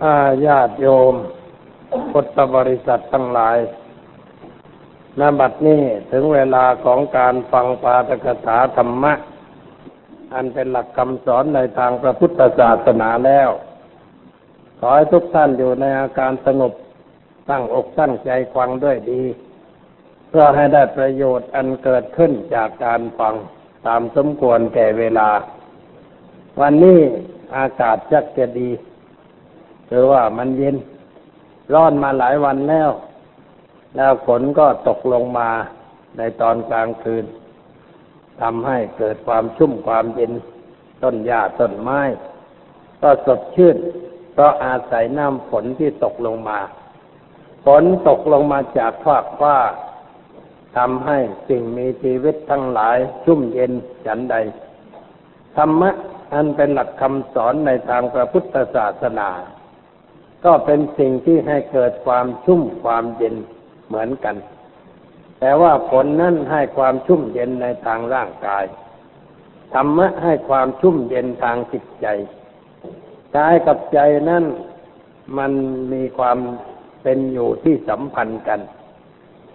[0.00, 0.16] อา
[0.46, 1.14] ญาติโยม
[2.12, 3.58] พุทธบริษัททั้งหลาย
[5.20, 9.12] ณบัดนี้ถึงเวลาของการฟังปาตกถาธรรมะ
[10.34, 13.50] อันเป็นหลักคำสอนในทางพระพุทธศาสนาแล้ว
[14.78, 16.72] ขอให้ทุกท่านอยู่ในอาการสงบ
[17.50, 19.22] ตั้งอกตั้งใจฟังด้วยดี
[20.28, 23.34] เพื่อให้ได้ประโยชน์อันเกิดขึ้นจากการฟัง
[23.86, 25.28] ตามสมควรแก่เวลา
[26.60, 27.00] วันนี้
[27.56, 28.70] อากาศจักจะดี
[29.94, 30.76] คือว่ามันเย็น
[31.74, 32.90] ร้อนมาหลายวันแล้ว
[33.96, 35.48] แล้วฝนก็ตกลงมา
[36.16, 37.24] ในตอนกลางคืน
[38.40, 40.32] ทำให้เกิดความชุ่มความเย็น
[41.02, 42.00] ต้นหญ้าต้นไม้
[43.02, 43.76] ก็สดชื่น
[44.32, 46.58] เพราะอาศัยน้ำฝนที่ตกลงมา
[47.66, 49.56] ฝนตกลงมาจากฟากฟ้า
[50.76, 51.18] ทำให้
[51.48, 53.72] สิ่งมีชีวิตทั้งหลายชุ่มเย็น
[54.06, 54.36] ฉันใด
[55.56, 55.90] ธรรมะ
[56.32, 59.30] อันเป็นหลักคำสอนในทางพระพุทธศาสนา
[60.44, 63.36] ก็เป็นสิ่งที่ให้เกิดความชุ่มความเย็น
[63.86, 64.36] เหมือนกัน
[65.40, 68.64] แต่ว่าผลนั้นให้ความชุ่มเย็นในทางร่างกาย
[69.74, 72.06] ธรรมะให้ความชุ่มเย็นทางจิตใจ
[73.36, 73.98] กายกับใจ
[74.30, 74.44] นั้น
[75.38, 75.52] มัน
[75.92, 76.38] มีความ
[77.02, 78.60] เป็นอยู่ที่สัมพันธ์กัน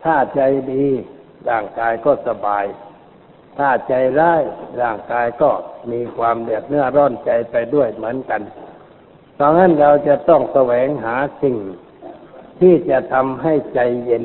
[0.04, 0.42] ถ้าใจ
[0.72, 0.86] ดี
[1.50, 2.66] ร่างกายก็สบาย
[3.58, 4.42] ถ้าใจร้าย
[4.82, 5.50] ร่างกายก็
[5.92, 8.42] มีความเดือดเนื้อร้อนใจไปด้วยเหมือนกัน
[9.38, 11.56] เพราะงั้นเราจะต้องแสวงหาสิ่ง
[12.60, 14.24] ที่จะทำให้ใจเย็น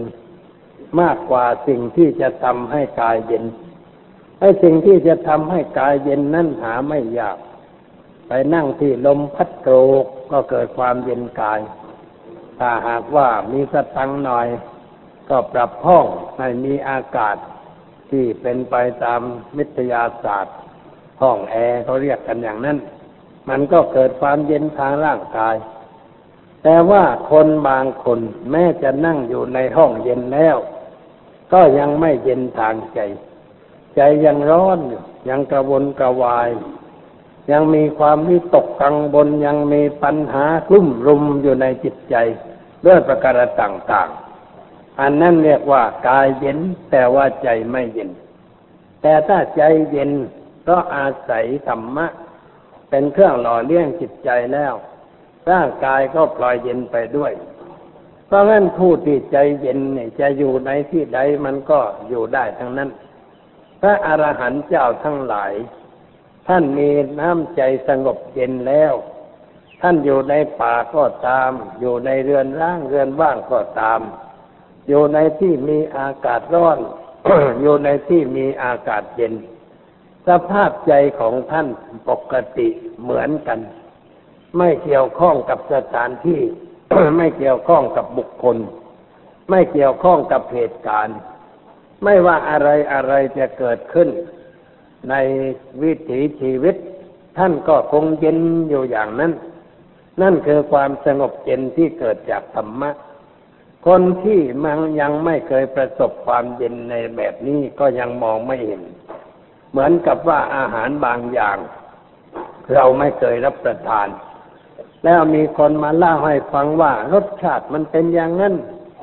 [1.00, 3.44] มากกว่าสิ่งที่จะทำให้กายเย็น
[4.40, 7.38] ไอ้สิ่งที่จะทำให้กายเย็นนั่นหาไม่ยาก
[8.28, 11.60] ไปนั่งที่ลมพัดโกรกก็เกิดความเย็นกาย
[12.58, 14.48] ถ้าหากว่ามีสตังหน่อย
[15.30, 16.06] ก็ปรับห้อง
[16.38, 17.36] ให้มีอากาศ
[18.10, 19.20] ที่เป็นไปตาม
[19.58, 20.56] วิทยาศาสตร์
[21.22, 22.78] ห้องแอร์เขาเรียกกันอย่างนั้น
[23.48, 25.56] มันก็เกิดความเย็นทางร่างกาย
[26.62, 30.56] แต่ว่าคนบางคนแม้จะนั่งอยู่ในห้องเย็นแล้ว
[31.52, 33.00] ก็ยังไม่เย็นทางใจ
[33.96, 36.50] ใจยังร้อนอยู่ยังกระวนกระวาย
[37.50, 42.16] ยังมีความวิตกกังวลยังมีปัญหากลุ่มรุมอยู่ในจิตใจ
[42.84, 46.58] ด้วยประการต่างๆ อันนั้นเรียกว่ากายเย็น
[46.90, 48.10] แต่ว่าใจไม่เย็น
[49.02, 50.10] แต่ถ้าใจเย็น
[50.68, 52.06] ก็อาศัยธรรมะ
[52.94, 54.74] เป็นเครื่องหล่อเลี้ยงจิตใจแล้ว
[55.50, 57.32] ร่างกายก็ปล่อยเย็นไปด้วย
[58.26, 62.90] เพราะงั้นผู้ที่ใจเย็นเนี่ยจะอยู่ในที่ใดมันก็อยู่ได้ทั้งนั้น
[63.80, 65.52] พระอรหันต์เจ้าทั้งหลาย
[66.48, 68.94] ท่านมีน้ำใจสงบเย็นแล้ว
[69.80, 71.50] ท่านอยู่ในป่าก็ตาม
[71.80, 74.00] อยู่ในเรือนร่างเรือนว่างก็ตาม
[74.88, 76.78] อยู่ในที่มีอากาศร้อน
[77.60, 79.34] อยู่ในที่มีอากาศเย็น
[80.28, 81.68] สภาพใจของท่าน
[82.08, 82.68] ปกติ
[83.02, 83.60] เหมือนกัน
[84.58, 86.40] ไม่เกี่ยวข้องกับสถานที่
[87.16, 88.56] ไม่เกี่ยวข้องกับบุคคล
[89.50, 91.18] ไม่เกี่ยวข้องกับเหตุการณ์
[92.04, 94.08] ไม่ว่าอะไรอะไรจะเกิดขึ้น
[95.10, 95.14] ใน
[95.82, 96.76] วิถีชีวิต
[97.38, 98.38] ท่านก็คงเย็น
[98.68, 99.32] อยู่อย่างนั้น
[100.22, 102.90] นั่นคือความสงบเย็นที่เกิดจากธรรมะ
[103.86, 108.82] คนที่มันยังไม่เคยประสบความเย็นในแบบนี้ก็ยังมองไม่เห็น
[109.72, 111.58] เหมือนกับว่าอาหารบางอย่าง
[112.74, 114.08] เราไม่เคยรับประทาน
[115.04, 118.54] แล้วมีคนมาเล่าให้ฟังว่ารสชาติมันเป็นอย่างนั้น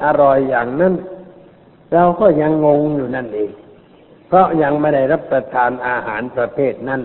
[0.05, 0.93] อร่อยอย่างนั้น
[1.93, 3.51] เราก็ยังงงอยู่นั่นเอง
[4.27, 7.01] เพราะยังไม่ได้รับประทานอาหารประเภทนั้น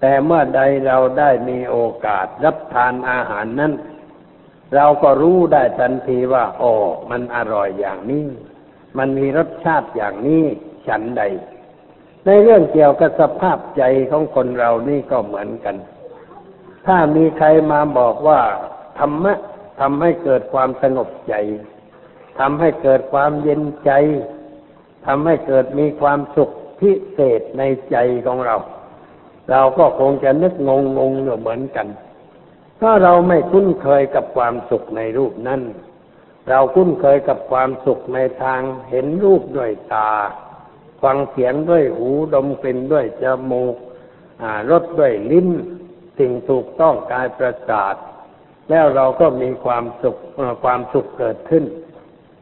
[0.00, 3.72] แต่เมื่อใดเราได้มีโอกาสรับทานอาหารนั้น
[4.74, 6.72] เราก็รู้ได้ทันทีว่า โอ้
[7.10, 8.26] มันอร่อยอย่างนี้
[8.98, 10.44] มันมีรสชาติอย่างนี้
[10.86, 11.22] ฉันใด
[12.26, 15.76] ในเรื่องเกี่ยวกับสภาพใจของคนเรานี่ก็เหมือนกัน
[16.86, 18.40] ถ้ามีใครมาบอกว่า
[18.98, 19.34] ธรรมะ
[19.80, 21.34] ทำให้เกิดความสงบใจ
[22.38, 23.90] ทำให้เกิดความเย็นใจ
[25.06, 26.50] ทำให้เกิดมีความสุข
[26.80, 27.96] พิเศษในใจ
[28.26, 28.56] ของเรา
[29.50, 31.86] เราก็คงจะนึกงงงงเหมือนกัน
[32.80, 35.60] ถ้าเราไม่คุ้นเคยกับความสุขในรูปนั้น
[36.48, 38.60] เราคุ้นเคยกับความสุขในทาง
[38.90, 40.10] เห็นรูปด้วยตา
[41.02, 43.76] ฟังเสียงด้วยหูดมกลิ่นด้วยจมูก
[44.70, 45.48] รสด้วยลิ้น
[46.18, 47.94] สิ่งถูกต้องกายประสาท
[48.70, 50.16] แล้วเราก็มีความสุข
[50.64, 51.64] ความสุขเกิดขึ้น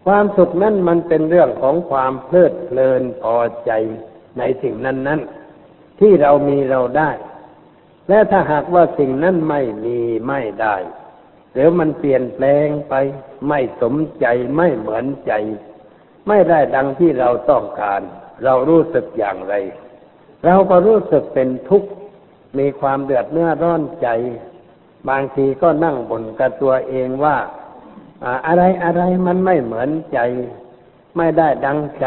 [0.06, 3.36] ความสุขนั้นมันเป็นเรื่องของความเพลิดเพลินพอ
[3.66, 3.70] ใจ
[4.38, 5.20] ในสิ่งนั้นนั้น
[6.00, 7.10] ที่เรามีเราได้
[8.08, 9.98] และถ้าหากว่าสิ่งนั้นไม่มี
[10.28, 10.76] ไม่ได้
[11.52, 12.94] หรือมันเปลี่ยนแปลงไป
[13.48, 15.32] ไม่สมใจไม่เหมือนใจ
[16.28, 18.02] ไม่ได้ดังที่เราต้องการ
[18.44, 19.54] เรารู้สึกอย่างไร
[20.44, 21.90] เราก็รู้สึกเป็นทุกข์
[22.58, 24.08] มีความเดือดเนื้อร้อนใจ
[25.08, 27.36] บางทีก็นั่งบ่นกับตัวเองว่า
[28.46, 30.18] อะไรอะไรมันไม่เหมือนใจ
[31.16, 32.06] ไม่ได้ดังใจ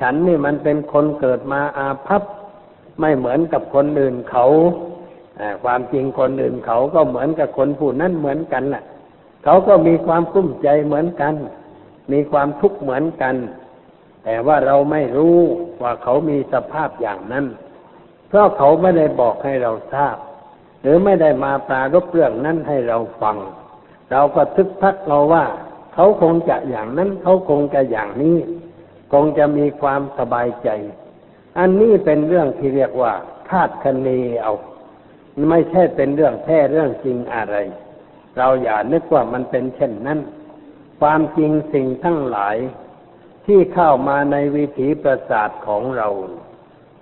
[0.00, 2.22] ฉันนี่มันเป็นคนเกิดมาอาภัพ
[3.00, 4.46] ไม่เหมือนกับคนอื่นเขา
[5.64, 8.84] ความจริงคนอื่นเขาก็เหมือนกับคนผู้นั้นเหมือนกันแหละ
[9.44, 11.34] เขาก็มีความกุ้มใจเหมือนกัน
[12.12, 13.34] มีความทุกข์เหมือนกัน
[14.24, 15.38] แต่ว่าเราไม่รู้
[15.82, 17.46] ว่าเขามีสภาพอย่างนั้น
[18.28, 20.16] เพราะเขาไม่ได้บอกให้เราทราบ
[20.82, 23.36] หรือไม่ได้มาปรารบเรื่องนั้นให้เราฟัง
[24.10, 25.44] เราก็ทึกทักเราว่า
[25.94, 28.36] เขาคงจะอย่างนั้น เขาคงจะอย่างนี้
[29.12, 30.68] คงจะมีความสบายใจ
[31.58, 33.12] อันนี้เป็นเรื่องที่เรียกว่า
[33.48, 34.08] คาดคะเน
[34.42, 34.54] เอา
[35.50, 37.56] ไม่ใช่เป็นเรื่องแท้เรื่องจริงอะไร
[38.38, 40.20] เราอย่านึกว่ามันเป็นเช่นนั้น
[41.00, 42.56] ความจริงสิ่งทั้งหลาย
[43.46, 46.08] ที่เข้ามาในวิถีประสาทของเรา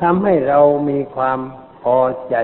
[0.02, 0.60] ทำให้เรา
[0.90, 1.38] มีความ
[1.82, 1.98] พอ
[2.30, 2.36] ใจ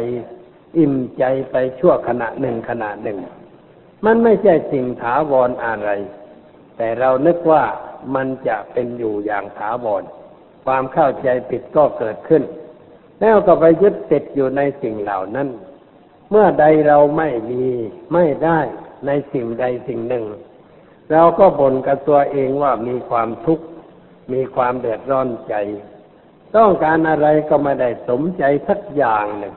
[0.79, 3.19] อิ่มใจไปชั่วขณะหนึ่งขณะหนึ่ง
[4.05, 5.91] มันไม่ใช่สิ่งถาวรออะไร
[6.77, 7.65] แต่เรานึกว่า
[8.15, 10.03] มันจะเป็นอยู่อย่างถาวร
[10.65, 12.43] ความเข้าใจผิดก็เกิดขึ้น
[13.21, 15.49] แล้วก็ไปยึดติดอยู่ในสิ่งเหล่านั้น
[16.31, 17.65] เมื่อใดเราไม่มี
[18.13, 18.61] ไม่ได้
[19.07, 20.25] ในสิ่งใดสิ่งหนึ่ง
[21.13, 23.65] เราก็บ่นกับตัวเองว่ามีความทุกข์
[24.33, 25.55] มีความเดือดร้อนใจ
[26.57, 29.55] ต้องการอะไรก็ไม่ได้สมใจสักอย่างหนึ่ง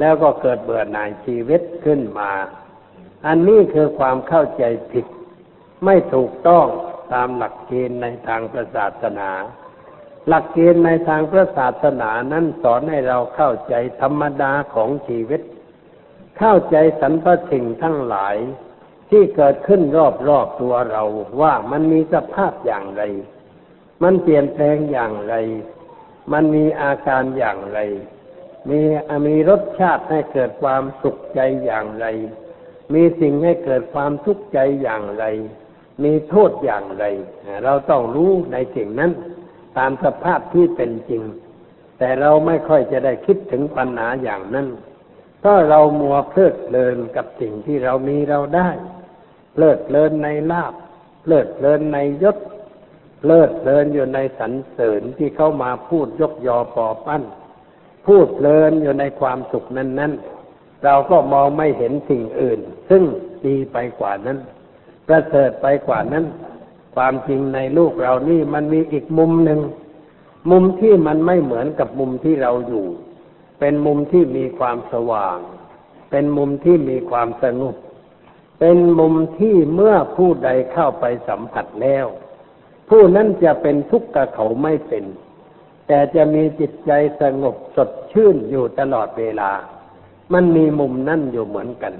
[0.00, 2.32] แล้วก็เกิดเบื่อหน่ายชีวิตขึ้นมา
[3.26, 5.06] อันนี้คือความเข้าใจผิด
[5.84, 6.66] ไม่ถูกต้อง
[7.12, 9.30] ตามหลักเกณฑ์ในทางพระศาสนา
[10.28, 15.40] หลักเกณฑ์ในทางพระศาสนานั้นสอนให้เราเข้าใจธรรมดาของชีวิต
[16.38, 18.36] เข้าใจสรรพสิ่งทั้งหลาย
[19.10, 19.82] ที่เกิดขึ้น
[20.28, 21.02] รอบๆตัวเรา
[21.40, 23.02] ว่ามันมีสภาพอย่างไร
[24.02, 25.34] มันเปลี่ยนแปลงอย่างไร
[26.32, 27.80] มันมีอาการอย่างไร
[28.70, 28.80] มี
[29.26, 32.06] มีรสชาติให้เกิดความสุขใจอย่างไร
[32.94, 35.24] มีสิ่งให้เกิดความทุกข์ใจอย่างไร
[36.04, 37.04] มีโทษอย่างไร
[37.64, 39.12] เราต้องรู้ในสิ่งนั้น
[39.78, 41.22] ตามสภาพที่เป็นจริง
[41.98, 44.68] แต่เราไม่ค่อยจะได้คิดถึงปัญหาอย่างนั้น
[45.44, 48.70] ถ้าเรามัวเพลิดเพลินกับสิ่งที่เรามีเราได้
[49.52, 50.74] เพลิดเพลินในลาบ
[51.22, 52.36] เพลิดเพลินในยศ
[53.18, 57.22] เพลิดเพลินอยู่ในสรรเสริญที่เขามาพูดยกยอปอปั้น
[58.06, 62.60] พูดเพลินอยู่ในความสุขนั้นๆเราก็มองไม่เห็นสิ่งอื่น
[62.90, 63.02] ซึ่ง
[63.46, 64.38] ดีไปกว่านั้น
[65.08, 66.24] ประเสริฐไปกว่านั้น
[66.96, 69.60] ความจริงในลูกเรานี่มันมีอีกมุมหนึ่ง
[70.50, 72.86] มุมที่มันไม่เหมือนกับมุมที่เราอยู่
[73.60, 75.38] เป็นมุมที่มีความสว่าง
[76.10, 77.76] เป็นมุมที่มีความสงบ
[78.60, 82.06] เป็นมุมที่เมื่อผู้ใดเข้าไปสัมผัสแล้ว
[82.88, 85.04] ผู้นั้นจะเป็นทุกข์กับเขาไม่เป็น
[85.86, 86.90] แต่จะมีจิตใจ
[87.20, 89.50] สงบสดชื่นอยู่ตลอดเวลา
[90.32, 91.94] มันมีมุมนั่นอยู่เหมือนกัน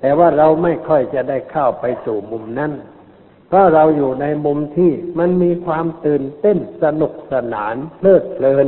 [0.00, 2.72] แต่ว่าเราไม่ค่อยจะได้เข้าไปสู่มุมนั้น
[3.48, 8.66] เพราะเราอยู่ในมุมที่มันมีความตื่นเต้นสนุกสนานเพลิดเพลิน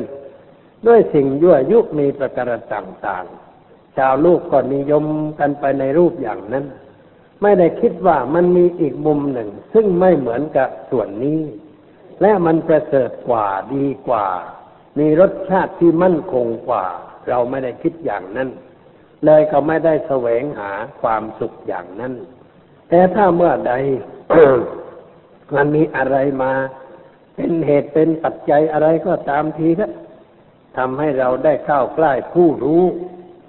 [0.87, 5.05] ด้วยสิ่งยั่วยุมีประการต่างๆ ชาวลูกก็นิยม
[5.39, 6.65] กันไปในรูปอย่างนั้น
[7.43, 11.41] ไม่ได้คิดว่ามันมีอีกมุมหนึ่ง ซึ่งไม่เหมือนกับส่วนนี้
[12.21, 14.27] และมันประเสริฐกว่าดีกว่า
[14.99, 16.87] มีรสชาติที่มั่นคงกว่า
[17.29, 18.49] เราไม่ได้คิดอย่างนั้น
[19.25, 22.13] เลยก็ไม่ได้แสวงหาความสุขอย่างนั้น
[22.89, 23.73] แต่ถ้าเมื่อใด
[25.57, 26.53] มันมีอะไรมา
[27.35, 29.91] เป็นเหตุเป็นปัจจัยอะไรก็ตามทีครับ
[30.77, 32.83] ทำให้เราได้เข้าใกล้ผู้รู้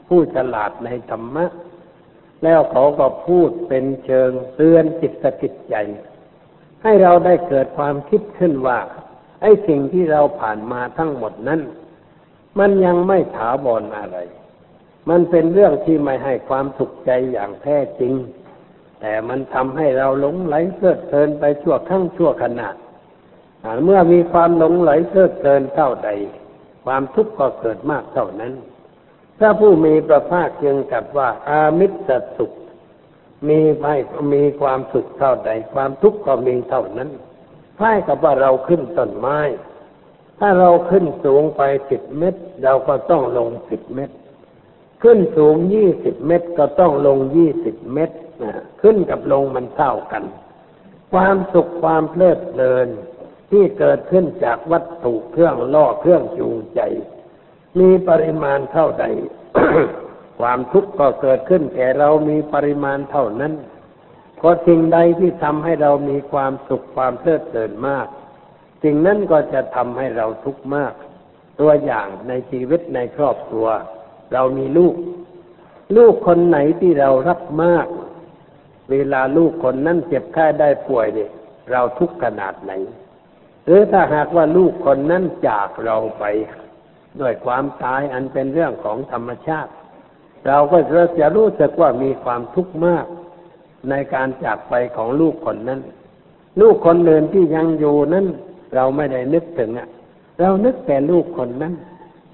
[0.08, 1.46] ผู้ฉลาดในธรรมะ
[2.44, 5.76] แล้วเขาก็พูดเป็นเชิงเตือนจิตสกิจใจ
[6.84, 8.80] ให้เราได้เกิดความคิดขึ้นว่า
[9.42, 11.62] ไอ้สิ่งที่เราผ่านมาทั้งหมดนั้น
[12.60, 14.18] มันยังไม่ถาวรออะไร
[15.10, 18.14] มันเป็นเรื่องที่ไม่ให้ความสุขใจอย่างแท้จริง
[19.02, 22.70] แต่มันทำให้เราหลงไหลเพลิดเพลินไปชั่วครั้งชั่วขณะ
[23.84, 26.10] เมื่อมีความหลงไหลเพลิดเพลินเท่าใด
[26.86, 28.54] ความทุกข์ก็เกิดมากเท่านั้น
[29.40, 32.52] ถ้าผู้มีประภาคจึงกับว่า อามิตรสุข
[33.48, 33.96] มีไม่
[34.34, 37.10] มีความสุขเท่าใด ความทุกข์ก็มีเท่านั้น
[37.78, 39.40] คล้ายกับว่าเราขึ้นต้นไม้
[40.40, 44.16] ถ้าเราขึ้นสูงไปสิบเมตร เราก็ต้องลงสิบเมตร
[45.04, 48.18] ขึ้นสูงยี่สิบเมตรก็ต้องลงยี่สิบเมตร
[48.82, 50.24] ขึ้นกับลงมันเท่ากัน
[51.14, 52.88] ความสุขความเพลิดเพลิน
[53.50, 56.82] ที่เกิดขึ้นจากวัตถุเครื่องล่อเครื่องจูงใจ
[57.80, 59.06] มีปริมาณเท่าใด
[60.40, 63.54] ความทุกข์ก็เกิดขึ้นแก่เรามีปริมาณเท่านั้น
[64.38, 68.08] เพราะสิ่งใดที่ทำให้เรามีความสุขความเพลิดเพลินมาก
[68.84, 70.94] สิ่งนั้นก็จะทำให้เราทุกข์มาก
[71.60, 73.68] ตัวอย่างในชีวิตในครอบครัว
[74.34, 74.96] เรามีลูก
[75.98, 77.88] ลูกคนไหนที่เรารักมาก
[78.92, 81.32] เวลาลูกคนนั้นเจ็บไข้ได้ป่วยเนี่ย
[81.72, 82.72] เราทุกข์ขนาดไหน
[83.66, 86.24] หรือถ้าหากว่าลูกคนนั้นจากเราไป
[87.22, 89.72] ด้วยความตายอันเป็นเรื่องของธรรมชาติ
[90.48, 90.78] เราก็
[91.20, 93.06] จะรู้สึกว่ามีความทุกข์มาก
[93.90, 95.82] ในการจากไปของลูกคนนั้น
[96.62, 98.26] ลูกคนอื่นที่ยังอยู่นั้น
[98.76, 99.90] เราไม่ได้นึกถึงอะ
[100.40, 101.74] เรานึกแต่ลูกคนนั้น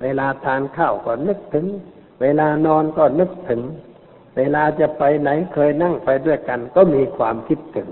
[0.04, 1.66] เวลาทานข้าวก็นึกถึง
[2.22, 3.62] เวลานอนก็นึกถึง
[4.38, 7.90] เวลาจะไปไหนเคยนั่งไปด้วยกัน ก็มีความคิดถึง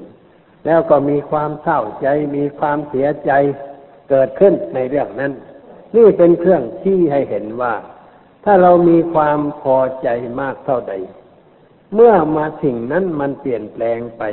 [0.65, 3.31] แล้วก็มีความเศร้าใจ มีความเสียใจ
[4.09, 5.33] เกิดขึ้นในเรื่องนั้น
[5.97, 7.73] นี่เป็นเครื่องชี้ให้เห็นว่า
[8.43, 10.07] ถ้าเรามีความพอใจ
[10.39, 10.93] มากเท่าใด
[11.93, 14.23] เมื่อมาสิ่งนั้นมันเปลี่ยนแปลงไป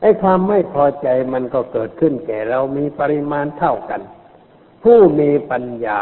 [0.00, 4.00] ไอ้ความไม่พอใจมันก็เกิดขึ้นแก่เรามีปริมาณเท่ากัน
[4.82, 6.00] ผู้มีปัญญา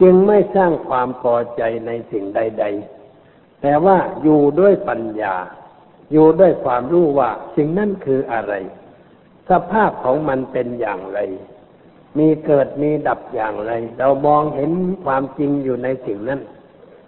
[0.00, 2.64] จึงไม่สร้างความพอใจในสิ่งใด
[3.14, 5.34] ๆ แต่ว่าอยู่ด้วยปัญญา
[6.12, 8.54] อยู่ด้วยความรู้ว่าสิ่งนั้นคืออะไร
[9.50, 11.18] สภาพของมันเป็นอย่างไร
[12.18, 14.72] มีเกิดมีดับอย่างไร เรามองเห็น
[15.04, 16.40] ความจริงอยู่ในสิ่งนั้น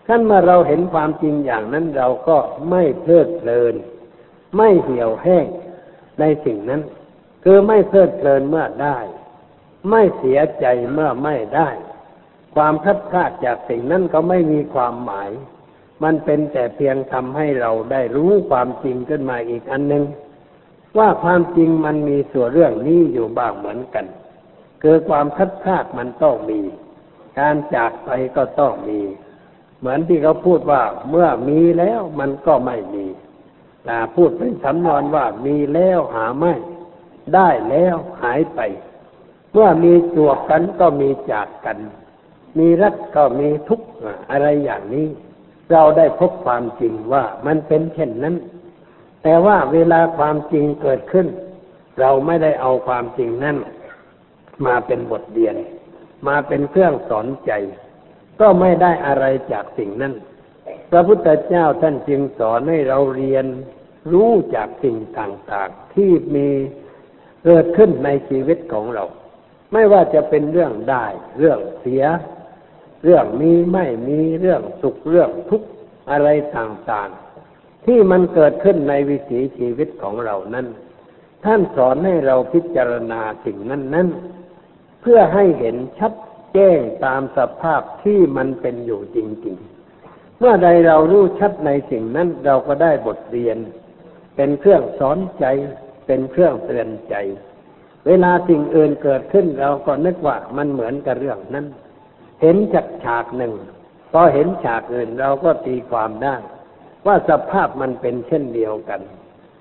[0.06, 2.36] ขั้นเมื่อเราเห็นความจริงอย่างนั้นเราก็
[2.70, 3.74] ไม่เพลิดเพลิน
[4.56, 5.46] ไม่เหี่ยวแห้ง
[6.20, 6.82] ในสิ่งนั้น
[7.44, 8.98] คือไม่เพลิดเพลินเมื่อได้
[9.90, 11.68] ไม่เสียใจเมื่อไม่ได้
[12.54, 15.30] ความพัดพลาดจากสิ่งนั้นก็ไม่มีความหมาย
[16.02, 20.04] มันเป็นแต่เพียงทำให้เราได้รู้ความจริงขึ้นมาอีกอันหนึ่ง
[20.98, 24.04] ว่าความจริงมันมีส่วนเรื่องนี้อยู่บ้างเหมือนกัน
[24.86, 26.60] คือความพัดพาดมันต้องมี
[27.38, 29.00] การจากไปก็ต้องมี
[29.78, 33.06] เหมือนที่เขาพูดว่าเมื่อมีแล้วมันก็ไม่มี
[33.84, 36.54] แต่พูดเป็นสำนวนว่ามีแล้วหาไม่
[37.34, 38.60] ได้แล้วหายไป
[39.52, 41.78] เมื่อมีจวบกันก็มีจากกัน
[42.58, 43.86] มีรักก็มีทุกข์
[44.30, 45.06] อะไรอย่างนี้
[45.70, 48.36] เราได้พบความจริงว่ามันเป็นเช่นนั้น
[49.22, 51.26] แต่ว่าเวลาความจริงเกิดขึ้น
[52.00, 53.56] เราไม่ได้เอาความจริงนั้น
[54.66, 55.56] มาเป็นบทเรียน
[56.28, 57.52] มาเป็นเครื่องสอนใจ
[58.40, 60.14] ก็ไม่ได้อะไรจากสิ่งนั้น
[60.90, 63.46] พระพุทธเจ้าท่านจึงสอนให้เราเรียน
[64.12, 66.48] รู้จากสิ่งต่างๆ ที่มี
[67.44, 69.04] เกิดขึ้นในชีวิตของเรา
[69.72, 71.06] ไม่ว่าจะเป็นเรื่องได้
[71.38, 72.04] เรื่องเสีย
[73.04, 75.68] เรื่องมีไม่มีเรื่องสุขเรื่องทุกข์
[76.10, 80.66] อะไรต่างๆ ที่มันเกิดขึ้นในวิถีชีวิตของเรานั้น
[81.44, 84.08] ท่านสอนให้เราพิจารณาสิ่งนั้นนั้น
[85.06, 86.12] เพื่อให้เห็นชัด
[86.54, 89.56] แจ้งตามสภาพที่มันเป็นอยู่จริง
[89.98, 93.58] ๆ เมื่อใดเรารู้ชัดในสิ่งนั้นเราก็ได้บทเรียน
[94.36, 95.44] เป็นเครื่องสอนใจ
[96.06, 97.14] เป็นเครื่องเตือนใจ
[98.06, 101.66] เวลาสิ่งอื่นเกิดขึ้นเราก็นึกว่ามันเหมือนกับเรื่องนั้น
[102.42, 103.52] เห็นจากฉากหนึ่ง
[104.12, 106.36] พอเห็นฉากอื่นเราก็ตีความได้
[107.06, 109.00] ว่าสภาพมันเป็นเช่นเดียวกัน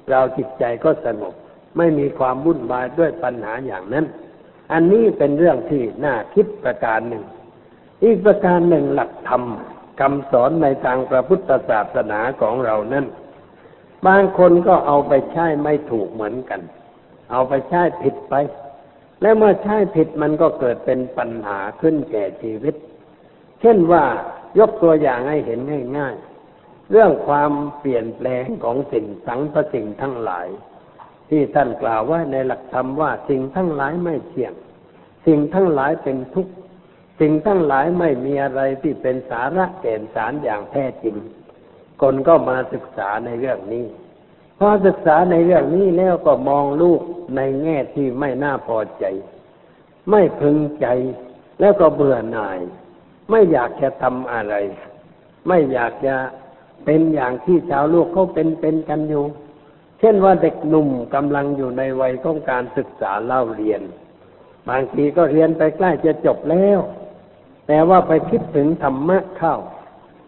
[0.10, 1.34] เราจิตใจก็สงบ
[1.78, 4.06] ไม่มีความวุ่นวายด้วยปัญหาอย่างนั้น
[4.72, 7.24] อันนี้เป็นเรื่องที่น่าคิดประการหนึ่ง
[8.04, 9.44] อีกประการหนึ่งหลักธรรม
[10.00, 13.06] คำสอนในทางพระพุทธศาสนาของเรานั้น
[14.08, 16.62] บางคนก็เอาไปใช้ไม่ถูกเหมือนกัน
[17.32, 18.34] เอาไปใช้ผิดไป
[19.22, 22.76] และเมื่อใช้ผิดมันก็เกิดเป็นปัญหาขึ้นแก่ชีวิต
[23.62, 24.04] เช่นว่า
[24.60, 25.60] ยกตัวอย่างให้เห็น
[25.98, 30.48] ง่ายๆเรื่องความเปลี่ยนแปลงของสิ่งสังพสิ่งทั้งหลาย
[31.34, 34.54] ที่ท่านกล่าวไว้ในหลักธรรมว่า สิ่งทั้งหลายไม่เที่ยง
[35.26, 36.54] สิ่งทั้งหลายเป็นทุกข์
[37.20, 41.16] สิ่งทั้งหลายไม่มีอะไรที่เป็นสาระแก่นสารอย่างแท้จริง
[42.02, 43.86] คนก็มาศึกษาในเรื่องนี้
[44.60, 47.02] พอศึกษาในเรื่องนี้แล้วก็มองลูก
[47.36, 49.06] ในแง่ที่ไม่น่าพอใจ
[50.10, 50.88] ไม่พึงใจ
[51.60, 52.60] แล้วก็เบื่อหน่าย
[53.30, 54.56] ไม่อยากจะทำอะไร
[55.48, 56.16] ไม่อยากจะ
[56.86, 59.26] เป็นอย่างที่ชาวโลกเขาเป็นเป็นกันอยู่
[60.04, 63.82] ช่นว่าเด็กหนุ่มกำลังอยู่ในวัยของการศึกษาเล่าเรียน
[64.70, 66.80] บางทีก็เรียนไปใกล้จะจบแล้ว
[67.68, 69.56] แต่ว่าไปคิดถึงธรรมะเข้า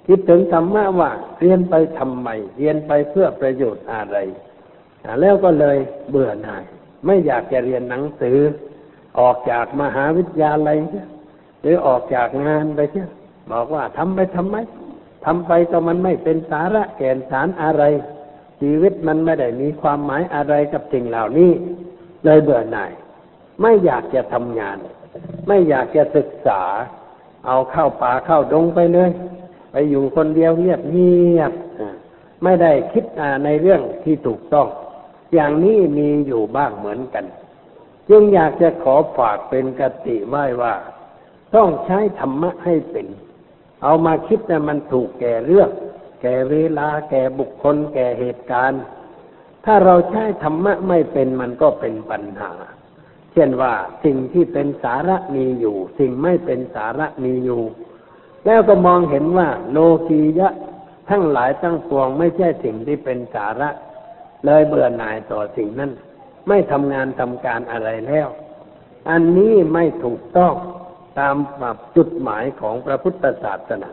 [0.07, 4.17] คิดถึงธรรมะว่าเรียนไปทำไมเรียนไปเพื่อประโยชน์อะไร
[5.21, 5.77] แล้วก็เลย
[6.09, 6.63] เบื่อหน่าย
[7.05, 8.39] ไม่อยากจะเรียนหนังสือ
[9.19, 10.77] ออกจากมหาวิทยาลัย
[11.61, 13.03] หรือออกจากงานไปเช่
[13.51, 14.55] บอกว่าทำไปทำไม
[15.25, 17.83] ทำไปก็มันไม่เป็นสาระแก่นสารอะไร
[18.61, 21.51] ชีวิตมันไม่ได้มีความหมายอะไรกับสิ่งเหล่านี้
[22.25, 22.91] เลยเบื่อหน่าย
[23.61, 24.77] ไม่อยากจะทำงาน
[25.47, 26.61] ไม่อยากจะศึกษา
[27.45, 29.11] เอาเข้าป่าเข้าดงไปเลย
[29.71, 31.51] ไปอยู่คนเดียวเงียบเงียบ
[32.43, 33.05] ไม่ได้คิด
[33.45, 34.67] ในเรื่องที่ถูกต้อง
[35.33, 37.25] อย่างนี้มีอยู่บ้างเหมือนกัน
[38.09, 40.75] จึงอยากจะขอฝากเป็นกติไว้ว่า
[41.55, 43.07] ต้องใช้ธรรมะให้เป็น
[43.83, 45.69] เอามาคิดแต่มันถูกแก่เรื่อง
[46.25, 48.83] ก่เวลาแก่บุคคล แก่เหตุการณ์
[49.65, 52.51] ถ้าเราใช้ธรรมะไม่เป็นมันก็เป็นปัญหา
[53.33, 57.63] เช่นว่าสิ่งที่เป็นสาระมีอยู่ สิ่งไม่เป็นสาระมีอยู่
[58.45, 59.77] แล้วก็มองเห็นว่า โล
[60.09, 60.49] กียะ
[61.09, 63.69] ทั้งหลายทั้งปวงไม่ใช่สิ่งที่เป็นสาระ
[64.45, 65.91] เลยเบื่อหน่ายต่อสิ่งนั้น
[66.47, 68.27] ไม่ทำงานทำการอะไรแล้ว
[69.09, 70.53] อันนี้ไม่ถูกต้อง
[71.19, 71.35] ตาม
[71.95, 73.91] จุดหมายของพระพุทธศาสนา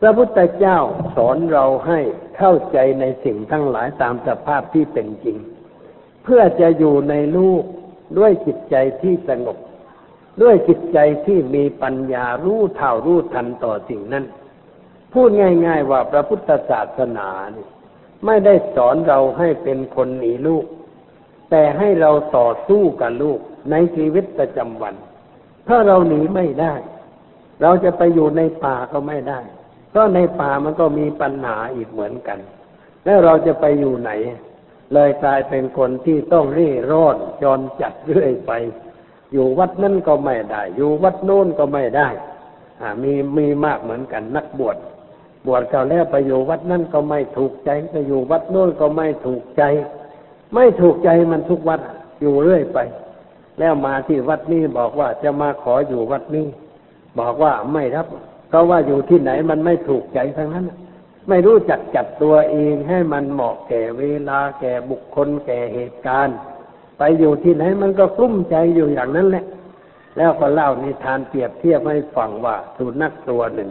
[0.00, 0.78] พระพุทธเจ้า
[1.16, 2.00] สอนเราให้
[2.36, 5.36] เข้าใจในสิ่งทั้งหลายตามสภาพที่เป็นจริง
[6.24, 7.62] เพื่อจะอยู่ในลูก
[8.18, 9.58] ด้วยจิตใจที่สงบ
[10.42, 14.24] ด้วยจิตใจที่มีปัญญารู้เท่ารู้ทันต่อสิ่งนั้น
[15.12, 15.28] พูด
[15.66, 17.66] ง่าย ๆ ว่าพระพุทธศาสนานี่
[18.26, 20.64] ไม่ได้สอนเราให้เป็นคนหนีลูก
[21.50, 23.38] แต่ให้เราต่อสู้กับลูก
[23.70, 24.94] ในชีวิตประจำวัน
[25.68, 26.74] ถ้าเราหนีไม่ได้
[27.62, 29.40] เราจะไปอยู่ในป่าก็ไม่ได้
[29.90, 32.38] เพราะในป่ามันก็มีปัญหาอีกเหมือนกัน
[33.04, 34.10] แล้วเราจะไปอยู่ไหน
[34.94, 38.52] เลยกลายเป็นคนที่ต้องร่ร่อนจรจัดเรื่อยไป
[39.32, 42.08] อยู่วัดนั่นก็ไม่ได้ อยู่วัดโน้นก็ไม่ได้
[42.80, 44.76] อ่า มีมีมากเหมือนกันนักบวช
[45.46, 49.62] บวชเก่าแล้วไปอยู่วัดนั่นก็ไม่ถูกใจไปอยู่วัดโน้นก็ไม่ถูกใจ
[50.54, 51.80] ไม่ถูกใจมันทุกวัด
[52.20, 52.78] อยู่เรื่อยไป
[53.58, 56.46] แล้วมาที่วัดนี้บอกว่าจะมาขออยู่วัดนี้
[57.18, 58.06] บอกว่าไม่รับ
[58.50, 60.66] เพราะว่าอยู่ที่ไหนมันไม่ถูกใจทั้งนั้น
[61.28, 66.36] ไม่รู้จักจัดตัวเองให้มันเหมาะแก่เวลาแก่บุคคลแก่เหตุการณ์
[66.98, 69.44] ไปอยู่ที่ไหนมันก็กลุ้มใจอยู่อย่างนั้นแหละ
[70.16, 73.70] แล้วก็เล่านิทานเปรียบเทียบให้ฟังว่าสุนัขตัวหนึ่ง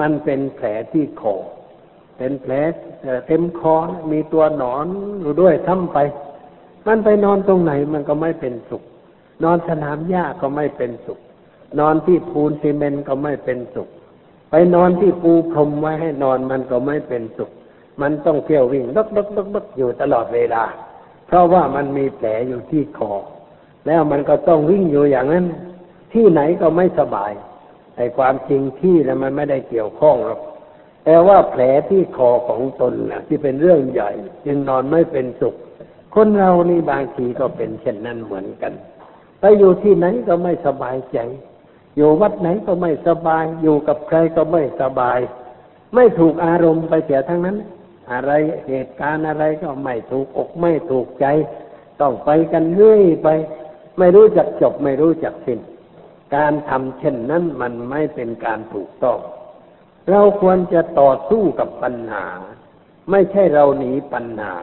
[0.00, 1.36] มันเป็นแผลที่คอ
[2.18, 2.52] เป็นแผล
[3.26, 3.76] เต็มคอ
[4.12, 4.86] มีตัวหนอน
[5.20, 5.98] อยู่ด้วยทั้งไป
[6.86, 8.82] มันไปนอนตรงไหนมันก็ไม่เป็นสุข
[9.44, 11.18] นอนสนามหญ้าก็ไม่เป็นสุข
[11.80, 13.88] นอนที่ปูนซีเมนต์ก็ไม่เป็นสุข
[14.50, 17.50] ไปนอนที่ปูพรมไว้ให้นอนมันก็ไม่เป็นสุข
[18.00, 20.64] มันต้องเที่ยววิ่งดกดกดกดกอยู่ตลอดเวลา
[21.26, 23.12] เพราะว่ามันมีแผลอยู่ที่คอ
[23.86, 25.46] แล้วมันก็ต้องวิ่งอยู่อย่างนั้น
[26.12, 27.32] ที่ไหนก็ไม่สบาย
[27.96, 30.40] ไอ้ความจริงที่นะมันไม่ได้เกี่ยวข้องหรอก
[31.04, 34.10] แต่ว่าแผลที่คอของตนนะที่เป็นเรื่องใหญ่
[34.46, 35.54] จึงนอนไม่เป็นสุข
[36.14, 38.72] คนเรานี่บางทีก็เป็นเช่นนั้นเหมือนกัน
[39.40, 41.18] ไปอยู่ที่ไหนก็ไม่สบายใจ
[41.96, 45.18] อยู่วัดไหนก็ไม่สบาย อยู่กับใครก็ไม่สบาย
[45.94, 47.56] ไม่ถูกอารมณ์ไปเสียทั้งนั้น
[48.12, 48.32] อะไร
[48.68, 51.26] เหตุการณ์อะไรก็ไม่ถูกอกไม่ถูกใจ
[52.00, 53.28] ต้องไปกันเรื่อยไป
[53.98, 55.60] ไม่รู้จักจบไม่รู้จักสิ้น
[56.36, 59.18] การทำเช่นนั้นมันไม่เป็นการถูกต้อง
[60.10, 62.26] เราควรจะต่อสู้กับปัญหา
[63.10, 64.54] ไม่ใช่เราหนีปัญหา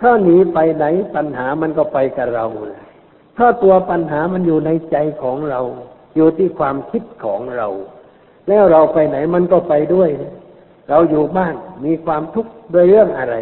[0.00, 2.82] ถ้าหนีไปไหนปัญหามันก็ไปกับเราเลย
[3.34, 5.60] เพราะตัวปัญหามันอยู่ในใจของเรา
[6.14, 7.68] อยู่ที่ความคิดของเรา
[8.48, 10.10] แล้วเราไปไหนมันก็ไปด้วย
[10.88, 13.34] เราอยู่บ้านมีความทุกข์โดยเรื่องอะไร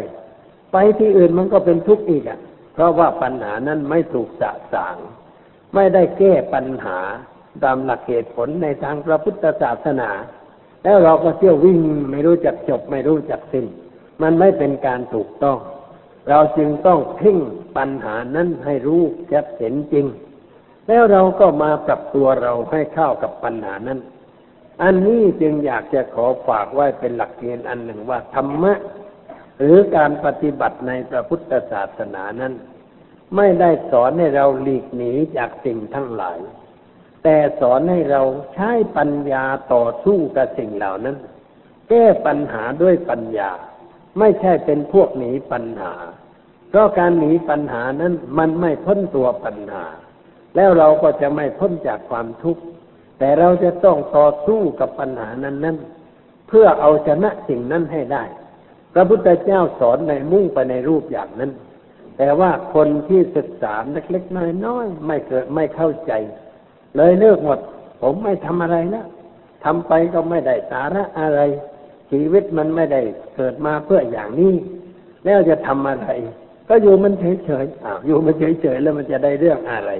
[0.71, 2.39] ไปที่อื่นมันก็เป็นทุกข์อีกอะ
[2.73, 4.97] เพราะว่าปัญหานั้นไม่ถูกสะสาง
[5.75, 6.99] ไม่ได้แก้ปัญหา
[7.63, 10.09] ตามหลักเหตุผลในทางพระพุทธศาสนา
[10.83, 11.79] แล้วเราก็เที่ยววิ่ง
[12.11, 13.65] ไม่รู้จักจบไม่รู้จักสิ้น
[14.21, 15.57] มันไม่เป็นการถูกต้อง
[16.29, 17.37] เราจึงต้องเพ่ง
[17.77, 19.01] ปัญหานั้นให้รู้
[19.31, 20.05] ชัดเห็นจริง
[20.87, 23.99] แล้วเราก็มาปรับตัวเราให้เข้ากับปัญหานั้น
[24.83, 28.73] อันนี้จึงอยากจะขอฝากไว้เป็นหลักเกณฑ์อันหนึ่งว่าธรรมะ
[29.59, 32.53] หรือการปฏิบัติในพระพุทธศาสนานั้น
[33.35, 36.39] ไม่ได้สอนให้เราหลีกหนีจากสิ่งทั้งหลาย
[37.23, 38.21] แต่สอนให้เรา
[38.53, 41.17] ใช้ปัญญาต่อสู้กับสิ่งเหล่านั้น
[41.89, 43.51] แก้ปัญหาด้วยปัญญา
[44.19, 45.93] ไม่ใช่เป็นพวกหนีปัญหา
[46.69, 49.85] เพราะการหนีปัญหานั้นมันไม่พ้นตัวปัญหา
[50.57, 52.61] แล้วเราก็จะไม่พ้นจากความทุกข์
[53.19, 55.77] แต่เราจะต้องต่อสู้กับปัญหานั้นนั้น
[56.47, 58.23] เพื่อเอาชนะสิ่งนั้นให้ได้
[58.93, 61.51] พระพุทธเจ้าสอนในมุ่งไปในรูปอย่างนั้น
[62.17, 66.11] แต่ว่าคนที่ศึกษาเล็กๆน้อยๆไม่เกิดไม่เข้าใจ
[66.95, 67.59] เลยเลิกหมด
[68.01, 69.05] ผมไม่ทำอะไรนะ
[69.65, 71.41] ทำไปก็ไม่ได้สาระอะไร
[72.11, 73.01] ชีวิตมันไม่ได้
[73.35, 74.53] เกิดมาเพื่ออย่างนี้
[75.25, 76.09] แล้วจะทำอะไร
[76.69, 79.91] ก็อยู่มันเฉยๆอ้าวอยู่มันเฉยๆแล้วมันจะได้เรื่องอะไร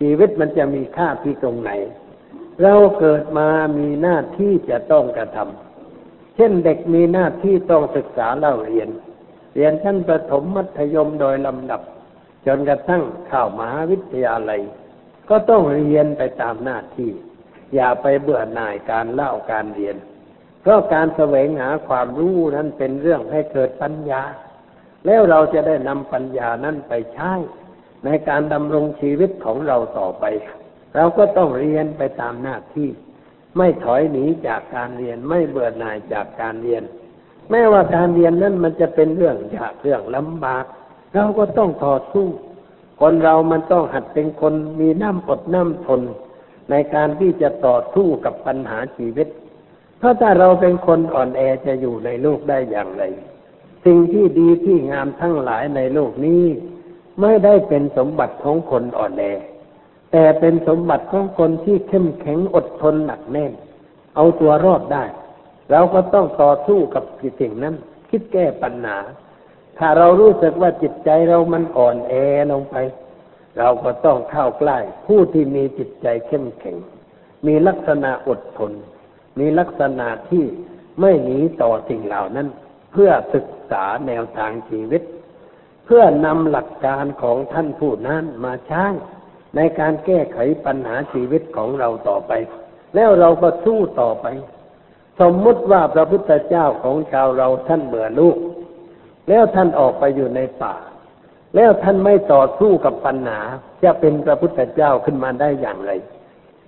[0.00, 1.70] ชีวิตมันจะมีค่าที่ตรงไหน
[2.62, 8.88] เราเกิดมามีหน้าที่จะต้องกระทำเช่นเด็กมีหน้าที่ต้องศึกษาเล่าเรียน
[9.54, 11.80] เรียนชั้นประถมมัธยมโดยลำดับ
[12.46, 14.60] จนกระทั่งเข้ามหาวิทยาลัย
[15.28, 17.10] ก็ต้องเรียนไปตามหน้าที่
[17.74, 19.96] อย่าไปเบื่อหน่ายการเล่าการเรียน
[20.60, 24.22] เพราะการแสวงหาความรู้นั้นเป็นเรื่องให้เกิดปัญญา
[25.06, 27.32] แล้วเราจะได้นำปัญญานั้นไปใช้
[28.04, 30.24] ในการดำรงชีวิตของเราต่อไป
[30.94, 32.88] เราก็ต้องเรียนไปตามหน้าที่
[33.56, 36.82] ไม่ถอยหนีจากการเรียนไม่เบื่อหน่ายจากการเรียน
[37.50, 40.64] แม้ว่าการเรียนนั้นมันจะเป็นเรื่องยากเรื่องลำบาก
[41.14, 42.26] เราก็ต้องต่อสู้
[43.00, 46.00] คนเรามันต้องหัดเป็นคนมีน้ำอดน้ำทน
[46.70, 49.28] ในการที่จะต่อสู้กับปัญหาชีวิต
[49.98, 53.04] เพราะถ้าเราเป็นคนอ่อนแอจะอยู่ในโลกได้อย่างไร
[53.84, 56.44] สิ่งที่ดีที่งามทั้งหลายในโลกนี้
[57.20, 59.24] ไม่ได้เป็นสมบัติของคนอ่อนแอ
[60.12, 63.52] แต่เป็นสมบัติของคนที่เข้มแข็งอดทนหนักแน่น
[64.16, 65.04] เอาตัวรอดได้
[65.70, 67.04] เราก็ต้องต่อสู้กับ
[67.40, 67.74] สิ่งนั้น
[68.10, 68.98] คิดแก้ปัญหา
[69.78, 72.12] ถ้าเรารู้สึกว่าจิตใจเรามันอ่อนแอ
[72.50, 72.76] ลงไป
[73.58, 76.76] เราก็ต้องเข้าใกล้ผู้ที่มีจิตใจเข้มแข็ง
[77.46, 78.72] มีลักษณะอดทน
[79.38, 80.44] มีลักษณะที่
[81.00, 82.48] ไม่หนีต่อสิ่งเหล่านั้น
[82.92, 85.02] เพื่อศึกษาแนวทางชีวิต
[85.90, 88.84] เพื่อนำหลักการของท่านผู้นั้นมาใช้
[89.56, 92.32] ในการแก้ไขปัญหาชีวิตของเราต่อไป
[92.94, 94.26] แล้วเราก็สู้ต่อไป
[95.20, 98.36] สมมุติว่าพระพุทธเจ้าของชาวเราท่านเบื่อลูก
[99.28, 100.74] แล้วท่านออกไปอยู่ในป่า
[101.56, 103.40] แล้วท่านไม่ต่อสู้กับปัญหา
[103.84, 105.92] จะเป็นพระพุทธเจ้าขึ้นมาได้อย่างไร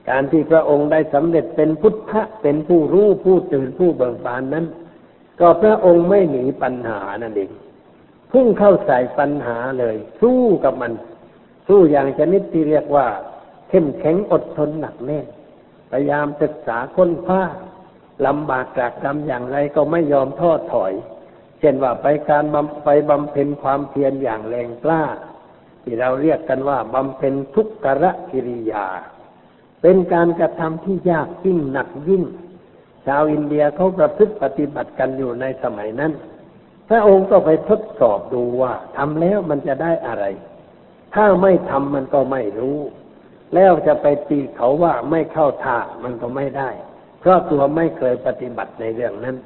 [0.08, 4.66] การที่พระองค์ได้สำเร็จเป็นพุทธะเป็นผู้รู้ผู้ตื่นผู้เบิกบานนั้น
[5.40, 7.50] ก็พระองค์ไม่หนีปัญหานั่นเอง
[8.32, 10.92] พุ่งเข้าใส่ปัญหาเลย สู้กับมัน
[11.68, 13.06] สู้อย่างชนิดที่เรียกว่า
[13.68, 15.26] เข้มแข็งอดทนหนักแน่น
[15.90, 17.42] พยายามศึกษาค้นคว้า
[18.26, 20.92] ลำบากจากกรรมอย่างไรก็ไม่ยอมทอดถอย
[21.60, 22.44] เช่นว่าไปการ
[22.84, 25.02] ไปบำเพ็ญความเพียรอย่างแรงกล้า
[25.82, 28.86] ที่เราเรียกกันว่าบำเพ็ญทุกขะกิริยา
[29.82, 32.24] เป็นการกระทำที่ยากยิ่งหนักยิ่ง
[33.06, 36.12] ชาวอินเดียเขาประพฤติปฏิบัติกันอยู่ในสมัยนั้น
[36.90, 40.24] พระองค์ก็ไปทดสอบดูว่าทำแล้วมันจะได้อะไร
[41.14, 42.78] ถ้าไม่ทำมันก็ไม่รู้
[43.54, 46.70] แล้วจะไปตีเขาว่าไม่เข้าท่ามันก็ไม่ได้
[47.20, 49.36] เพราะตัวไม่เคยปฏิบัติในเรื่องนั้น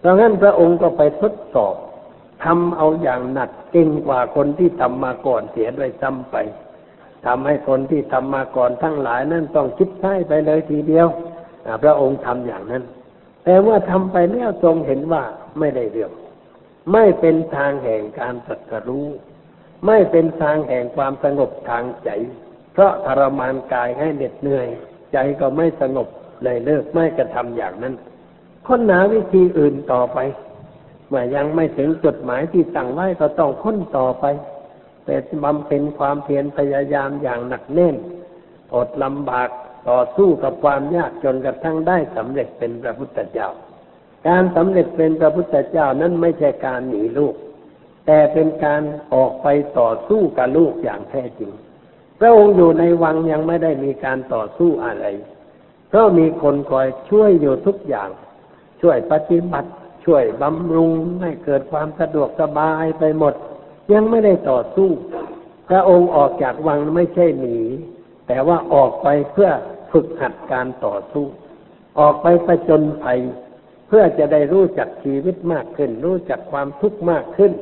[0.00, 1.74] เพราะงั้นพระองค์ก็ไปทดสอบ
[2.44, 6.36] ทำเอาอย่างหนักเก่งกว่าคนที่ทำมาก่อนเสียด้วยซ้ำไป
[7.26, 11.06] ทำให้คนที่ทำมาก่อนทั้งหลายนั้นต้องคิดใช้ไปเลยทีเดียว
[11.82, 12.82] พระองค์ทำอย่างนั้น
[13.44, 15.22] แต่ว่าทำไปแล้วทรงเห็นว่า
[15.58, 16.12] ไม่ได้เรื่อง
[16.92, 19.08] ไม่เป็นทางแห่งการตรัสรู้
[19.86, 22.10] ไม่เป็นทางแห่งความสงบทางใจ
[22.72, 24.66] เพราะทรมานกายให้เหน็ดเหนื่อย
[25.12, 26.08] ใจก็ไม่สงบ
[26.42, 27.94] เลยเลิกไม่กระทำอย่างนั้น
[28.66, 30.18] ค้นหาวิธีอื่นต่อไป
[31.08, 34.24] เมื่อยังไม่ถึงจุดหมายที่ตั้งไว้ก็ต้องค้นต่อไป
[35.04, 37.96] แต่บำเพ็ญความเพียรพยายามอย่างหนักแน่น
[38.74, 39.48] อดลำบาก
[39.88, 43.48] ต่อสู้กับความยากจนกระทั่งได้สำเร็จเป็นพระพุทธเจ้า
[44.28, 47.34] การสำเร็จเป็นพระพุทธเจ้านั้นไม่ใช่การหนีลูก
[48.06, 48.82] แต่เป็นการ
[49.14, 51.50] ออกไปต่อสู้กับลูกอย่างแท้จริง
[52.18, 55.06] พระองค์อยู่ในวังยังไม่ได้มีการต่อสู้อะไร
[55.94, 58.10] ก็มีคนคอยช่วยอยู่ทุกอย่าง
[58.80, 59.70] ช่วยปฏิบัติ
[60.04, 63.34] ช่วยบำรุงให้เกิดความสะดวกสบายไปหมด
[63.92, 64.90] ยังไม่ได้ต่อสู้
[65.68, 67.58] พระองค์ออกจากวังไม่ใช่หนี
[68.26, 69.50] แต่ว่าออกไปเพื่อ
[69.92, 71.26] ฝึกหัดการต่อสู้
[71.98, 73.20] ออกไปประจนภัย
[73.88, 77.52] เพื่อจะได้รู้จักชีวิตมากขึ้น รู้จักความทุกข์มากขึ้น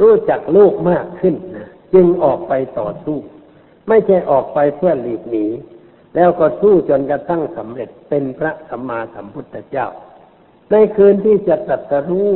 [0.00, 3.18] รู้จักโลกมากขึ้นนะจึงออกไปต่อสู้
[3.88, 5.46] ไม่ใช่ออกไปเพื่อหลีกหนี
[6.14, 9.88] แล้วก็สู้จนกระทั่งสำเร็จเป็นพระสัมมาสัมพุทธเจ้า
[10.70, 12.30] ในคืนที่จะตรัสรู้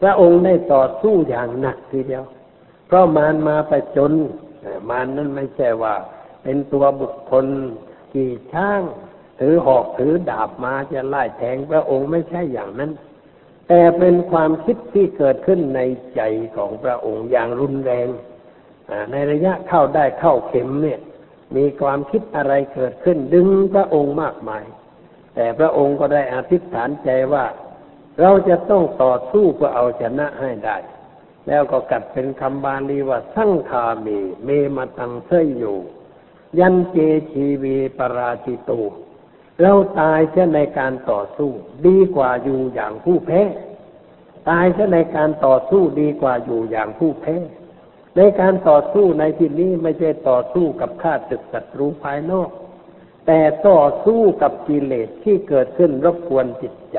[0.00, 2.24] พระองค์ได้ต่อสู้อย่างหนักทีเดียว
[2.86, 4.12] เพราะมารมาไปจน
[4.90, 5.94] มารนั้นไม่ใช่ว่า
[6.42, 7.46] เป็นตัวบุคคล
[8.12, 8.80] ขี่ช้าง
[9.40, 12.92] ถือหอกถือดาบมาจะไล่แทงพระองค์ไม่ใช่อย่างนั้น
[13.68, 15.80] แต่เป็นความคิดที่เกิดขึ้นใน
[16.14, 16.20] ใจ
[16.56, 18.08] ของพระองค์อย่างรุนแรง
[19.12, 21.00] ในระยะเข้าได้เข้าเข็มเนี่ย
[21.56, 24.64] มีความคิดอะไรเกิดขึ้นดึงพระองค์มากมาย
[25.34, 27.44] แต่พระองค์ก็ได้อธิษฐานใจว่า
[28.20, 30.76] เราจะต้องต่อสู้เพื่อเอาชนะให้ได้
[31.48, 35.78] แล้วก็กัดเป็นคำบาลีว่าสั่งคามีเมมาตังเสยอยู่
[36.58, 36.96] ยันเจ
[37.30, 38.80] ชีวีปราชิตู
[39.62, 41.50] เราตายเช่ในการต่อสู้
[41.86, 43.42] ดีกว่าอยู่อย่างผู้แพ้
[44.48, 47.36] ตายเช่ในการต่อสู้ดีกว่าอยู่อย่างผู้แพ้
[48.16, 52.50] ในการต่อสู้ในที่นี้ไม่ใช่ต่อสู้กับข้าศึกศัตรูภายนอก
[53.26, 56.98] แต่ต่อสู้กับกิเลสที่เกิดขึ้นรบกวนจิตใจ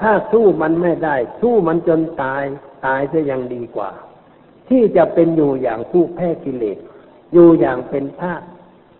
[0.00, 2.42] ถ้าสู้มันไม่ได้ สู้มันจนตาย
[2.86, 3.90] ตายจะยังดีกว่า
[4.68, 6.78] ที่จะเป็นอยู่อย่างผู้แพ้กิเลส
[7.32, 8.42] อยู่อย่างเป็นทาส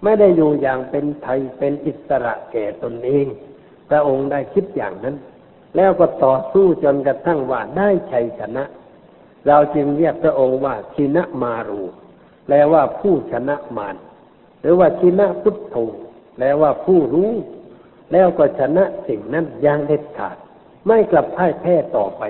[0.03, 3.27] ไม่ได้อยู่อย่างเป็นไทยเป็นอิสระแก่ตนเอง
[3.89, 5.17] พระองค์ได้คิดอย่างนั้น
[5.77, 8.65] แล้วก็ต่อสู้จนกระทั่งว่าได้ชัยชนะ
[9.47, 11.83] เราจึงเรียกพระองค์ว่าชินะมารู
[12.47, 13.97] แปลว่าผู้ชนะมาร
[14.61, 15.77] หรือว่าชินะพุทโธ
[16.37, 17.31] แปลว่าผู้รู้
[18.13, 20.37] แล้วก็ชนะสิ่งนั้นอย่างเด็ดขาด
[20.87, 22.23] ไม่กลับพ่ายแพ้ต่อไป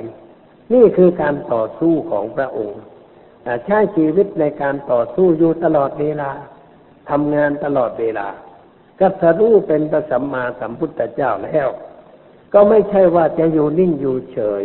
[0.73, 2.81] นี่คือการต่อสู้ของพระองค์
[3.65, 6.31] ใช้ชีวิตในการต่อสู้อยู่ตลอดเวลา
[7.11, 8.29] ทำงานตลอดเวลา
[9.01, 11.69] กัสรู้เป็นพระสัมมาสัมพุทธเจ้าแล้ว
[12.55, 14.65] ก็ไม่ใช่ว่าจะอยู่นิ่งอยู่เฉย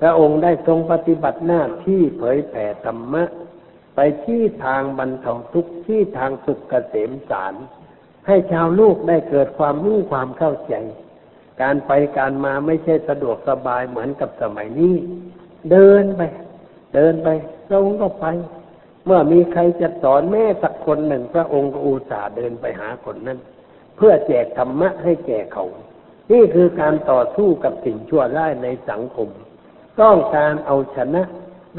[0.00, 3.24] พระองค์ได้ทรงปฏิบัติหน้าที่เผยแผ่ธรรมะ
[3.94, 7.54] ไปที่ทางบรรเทาทุกข์ที่ทางสุขเกษมสาร
[8.26, 10.74] ให้ชาวลูกได้เกิดความรู้ความเข้าใจ
[11.62, 14.94] การไปการมาไม่ใช่สะดวกสบายเหมือนกับสมัยนี้
[15.70, 16.22] เดินไป
[16.94, 17.28] เดินไป
[17.66, 18.26] พระองค์ก็ไป
[19.06, 23.38] เมื่อมีใครจะสอนแม่สักคนหนึ่งพระองค์ก็อุตส่าห์เดินไปหาคนนั้น
[23.96, 25.64] เพื่อแจกธรรมะให้แก่เขา
[26.32, 29.28] นี่คือการต่อสู้กับสิ่งชั่วร้ายในสังคม
[30.00, 31.22] ต้องการเอาชนะ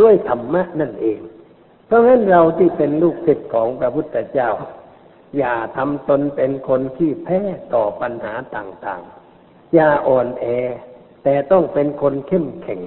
[0.02, 1.20] ด้วยธรรมะนั่นเอง
[1.86, 4.50] เพราะฉะนั้นเราที่เป็นลูกศิษย์ของพระพุทธเจ้า
[5.38, 7.40] อย่าทำตนเป็นคนที่แพ้
[7.74, 10.46] ต่อปัญหาต่างๆ อย่าอ่อนแอ
[11.24, 12.82] แต่ต้องเป็นคนเข้มแข็ง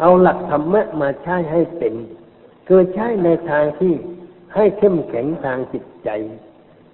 [0.00, 1.94] เอาหลักธรรมะมาใช้ให้เป็น
[2.74, 3.94] คือใช้ในทางที่
[4.54, 6.10] ให้เข้มแข็งทางจิตใจ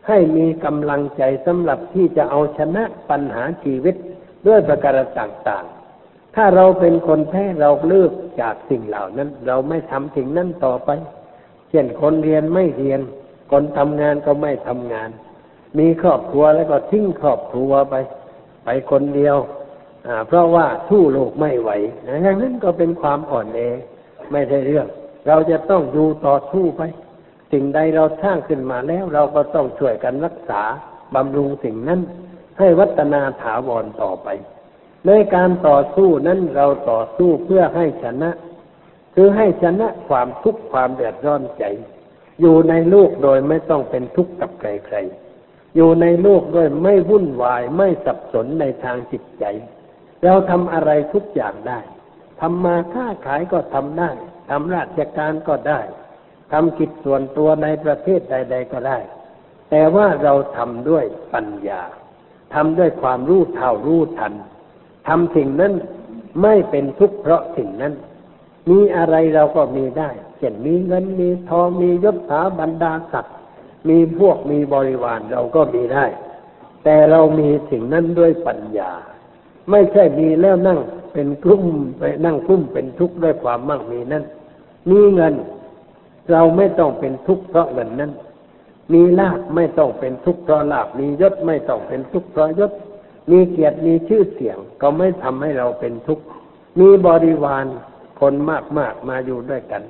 [0.08, 3.94] ให้มีกำลังใจสำหรับที่จะเอาชนะปัญหาชีวิต
[4.46, 10.90] ด้วยประการต่างๆ ถ้าเราเป็นคนแพ้เราเลิกจากสิ่งเหล่านั้น เราไม่ทำสิ่งนั้นต่อไป
[11.70, 13.00] เช่นคนเรียนไม่เรียน
[13.50, 15.10] คนทำงานก็ไม่ทำงาน
[15.78, 17.94] มีครอบครัวแล้วก็ทิ้งครอบครัวไป
[18.64, 19.36] ไปคนเดียว
[20.26, 21.70] เพราะว่าสู้โลกไม่ไหว
[22.04, 23.60] อย่างนั้นก็เป็นความอ่อนแอ
[24.32, 24.88] ไม่ใช่เรื่อง
[25.28, 26.82] เราจะต้องอยู่ต่อสู้ไป
[27.52, 30.62] สิ่งใดเราสร้างขึ้นมาแล้ว เราก็ต้องช่วยกันรักษา
[31.14, 32.00] บำรุงสิ่งนั้น
[32.58, 34.28] ให้วัฒนาถาวรต่อไป
[35.06, 38.30] ในการต่อสู้นั้นเราต่อสู้เพื่อให้ชนะ
[39.14, 41.64] คือให้ชนะความทุกข์ความเดือดร้อนใจ
[42.40, 49.44] อยู่ในโลกโดยไม่ต้องเป็นทุกข์กับใครๆอยู่ในโลกโดยไม่วุ่นวายไม่สับสนในทางจิตใจ
[50.24, 51.80] เราทำอะไรทุกอย่างได้
[52.40, 54.10] ทำมาค้าขายก็ทำได้
[54.50, 55.80] ทำราชการก็ได้
[56.52, 58.98] ทำกิจส่วนตัวในประเทศใด ๆ ก็ได้
[59.70, 61.82] แต่ว่าเราทำด้วยปัญญา
[62.54, 64.32] ทำด้วยความรู้เท่ารู้ทัน
[65.08, 65.72] ทำสิ่งนั้น
[66.42, 67.94] ไม่เป็นทุกข์เพราะสิ่งนั้น
[68.70, 73.36] มีอะไรเราก็มีได้เช่นมีเงินมีทองมียศถาบรรดาศักดิ์
[73.88, 76.06] มีพวกมีบริวารเราก็มีได้
[76.84, 78.92] แต่เรามีสิ่งนั้นด้วยปัญญา
[79.70, 80.80] ไม่ใช่มีแล้วนั่ง
[81.12, 81.64] เป็นกลุ่ม
[81.98, 84.24] ไปนั่งกลุ่มเป็นทุกข์ด้วยความมั่งมีนั้น
[84.90, 85.34] มีเงิน
[86.30, 88.12] เราไม่ต้องเป็นทุกข์เพราะเงินนั้น
[88.92, 92.72] มีลาภไม่ต้องเป็นทุกข์เพราะลาภมียศไม่ต้องเป็นทุกข์เพราะยศ
[93.30, 96.24] มีเกียรติมีชื่อเสียง ก็ไม่ทำให้เราเป็นทุกข์
[96.80, 97.64] มีบริวาร
[98.20, 99.82] คนมากมากมาอยู่ด้วยกัน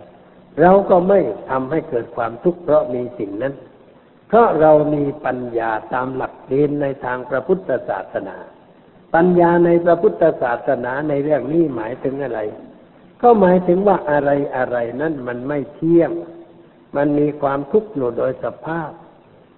[0.61, 3.54] เราก็ไม่ทำให้เกิดความทุกข์เพราะมีสิ่งนั้น
[4.28, 8.37] เพราะเรามีปัญญาตามหลักเกณฑ์ในทางพระพุทธศาสนา
[9.14, 12.40] ปัญญาในพระพุทธศาสนาในเรื่องนี้หมายถึงอะไร
[13.22, 16.11] ก็หมายถึงว่าอะไรอะไรนั่นมันไม่เที่ยง
[16.96, 18.90] มันมีความทุกข์อยู่โดยสภาพ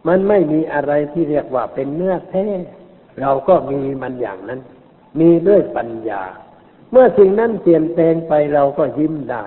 [0.09, 2.46] มันไม่มีอะไรที่เรียกว่าเป็นเนื้อแท้
[3.20, 4.61] เราก็มีมันอย่างนั้น
[5.20, 6.23] มีด้วยปัญญา
[6.90, 9.44] เมื่อสิ่งนั้นเปลี่ยนแปลงไปเราก็ยิ้มได้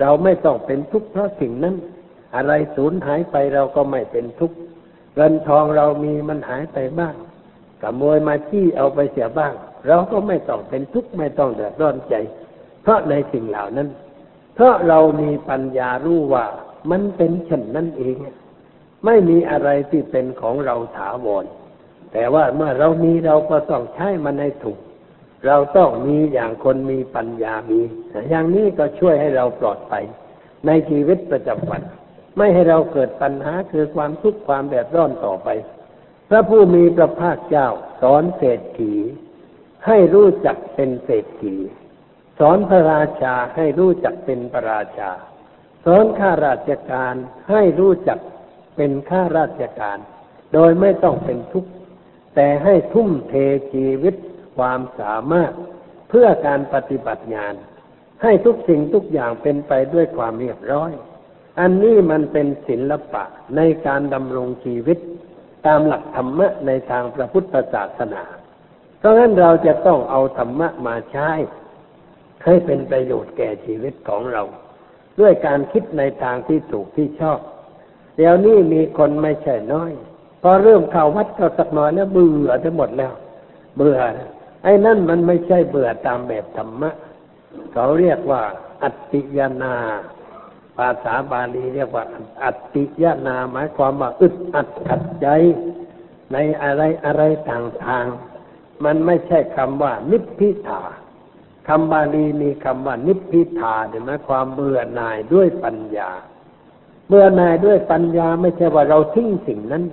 [0.00, 1.74] เราไม่ต้องเป็นทุกข์เพราะสิ่งนั้น
[2.36, 4.56] อะไรสูญหายไปเราก็ไม่เป็นทุกข์
[5.14, 7.14] เงินทองเรามีมันหายไปบ้าง
[7.82, 9.52] ขโมยมาที่เอาไปเสียบ้าง
[9.88, 12.14] เราก็ไม่ต้องเป็นทุกข์ไม่ต้องเดือดร้อนใจ
[12.86, 13.88] เพราะในสิ่งเหล่านั้น
[14.54, 16.46] เพราะเรามีปัญญารู้ว่า
[16.90, 18.16] มันเป็นเช่นนั้นเอง
[19.04, 21.44] ไม่มีอะไรที่เป็นของเราถาวร
[22.12, 24.78] แต่ว่าเมื่อเรามีเราก็ต้องใช้มันให้ถูก
[25.46, 27.80] เราต้องมีอย่างคนมีปัญญามี
[28.30, 30.04] อย่างนี้ก็ช่วยให้เราปลอดภัย
[30.66, 31.82] ในชีวิตประจำวัน
[32.36, 35.48] ไม่ให้เราเกิดปัญหาคือความทุกข์ความแดดร้อนต่อไป
[36.28, 37.68] พระผู้มีพระภาคเจ้า
[38.00, 38.94] สอนเศรษฐี
[39.86, 41.56] ให้รู้จักเป็นเศรษฐี
[42.38, 45.10] สอนพระราชาให้รู้จักเป็นพระราชา
[45.84, 47.14] สอนข้าราชการ
[47.50, 48.18] ให้รู้จัก
[48.76, 49.98] เป็นข้าราชการ
[50.52, 51.70] โดยไม่ต้องเป็นทุกข์
[52.34, 53.34] แต่ให้ทุ่มเท
[53.72, 54.14] ชีวิต
[54.56, 55.52] ความสามารถ
[56.08, 57.54] เพื่อการปฏิบัติงาน
[58.22, 60.92] ให้ทุกสิ่งทุกอย่างเป็นไปด้วยความเรียบร้อย
[61.60, 63.24] อันนี้มันเป็นศิลปะ
[63.56, 64.98] ในการดำรงชีวิต
[65.66, 68.22] ตามหลักธรรมะในทางพระพุทธศาสนา
[68.98, 71.30] เพราะฉะนั้นเราจะต้องเอาธรรมะมาใช้
[72.46, 74.42] ให้เป็นประโยชน์แก่ชีวิตของเรา
[75.20, 77.38] ด้วยการคิดในทางที่ถูกที่ชอบ
[78.16, 79.92] เดี๋ยวนี้มีคนไม่ใช่น้อย
[80.42, 83.12] พอเริ่มเข้าวัดก็สักหน่อยแล้วเบื่อทั้งหมดแล้ว
[83.76, 83.98] เบื่อ
[84.62, 86.90] ไอ้นั่นมันไม่ใช่เบื่อตามแบบธรรมะ
[87.72, 88.42] เขาเรียกว่า
[88.82, 89.74] อัตติยนา
[90.76, 92.04] ภาษาบาลีเรียกว่า
[92.44, 95.28] อัตติยนาหมายความว่าอึดอัดขัดใจ
[96.32, 100.82] ในอะไรอะไรต่างๆ มันไม่ใช่คำว่านิพพิทา
[101.68, 106.10] คำบาลีมีคำว่านิพพิทาเห็นไหมความเบื่อหน่ายด้วยปัญญา
[107.08, 109.84] เบื่อหน่ายด้วยปัญญาไม่ใช่ว่าเราทิ้งสิ่งนั้น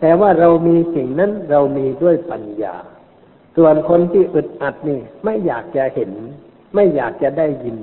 [0.00, 2.74] แต่ว่าเรามีสิ่งนั้นเรามีด้วยปัญญา
[3.56, 6.10] ส่วนคนที่อึดอัดนี่ไม่อยากจะเห็น
[6.74, 7.78] ไม่อยากจะได้ยิน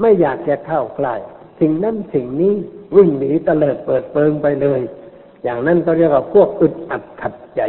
[0.00, 1.14] ไม่อยากจะเข้าใกล้
[1.60, 2.54] สิ่งนั้นสิ่งนี้
[2.96, 4.80] วิ่งหนีเตลิดเปิดเปิงไปเลย
[5.44, 7.62] อย่างนั้นเขาเรียกว่าพวกอึดอัดขัดใจ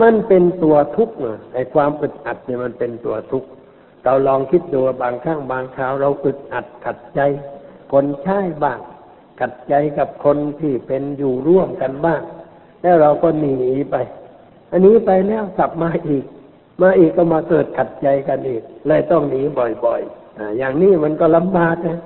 [0.00, 1.14] มันเป็นตัวทุกข์
[1.54, 3.48] ไอ้ความอึดอัดเนี่ยมันเป็นตัวทุกข์
[4.08, 7.20] เราลองคิดดูบางครั้งบางคราวเราอึดอัดขัดใจ
[7.92, 8.78] คนใช้บ้าง
[9.40, 12.22] ขัดใจกับคนที่เป็นอยู่ร่วมกันบ้าง
[12.82, 13.56] แล้วเราก็หนี
[13.90, 13.96] ไป
[14.70, 16.24] อันนี้ไปแล้วกลับมาอีก
[16.82, 19.42] มาอีกก็มาเกิดขัดใจกันอีกเลยต้องหนี
[19.84, 21.98] บ่อยๆออย่างนี้มันก็ลำบากนะ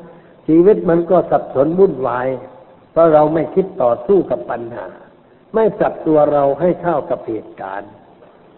[0.49, 2.29] ชีวิตมันก็สับสนวุ่นวาย
[2.93, 4.87] เพราะเราไม่คิดต่อสู้กับปัญหา
[5.55, 7.93] ไม่ปรับตัวเราให้เข้ากับเหตุการณ์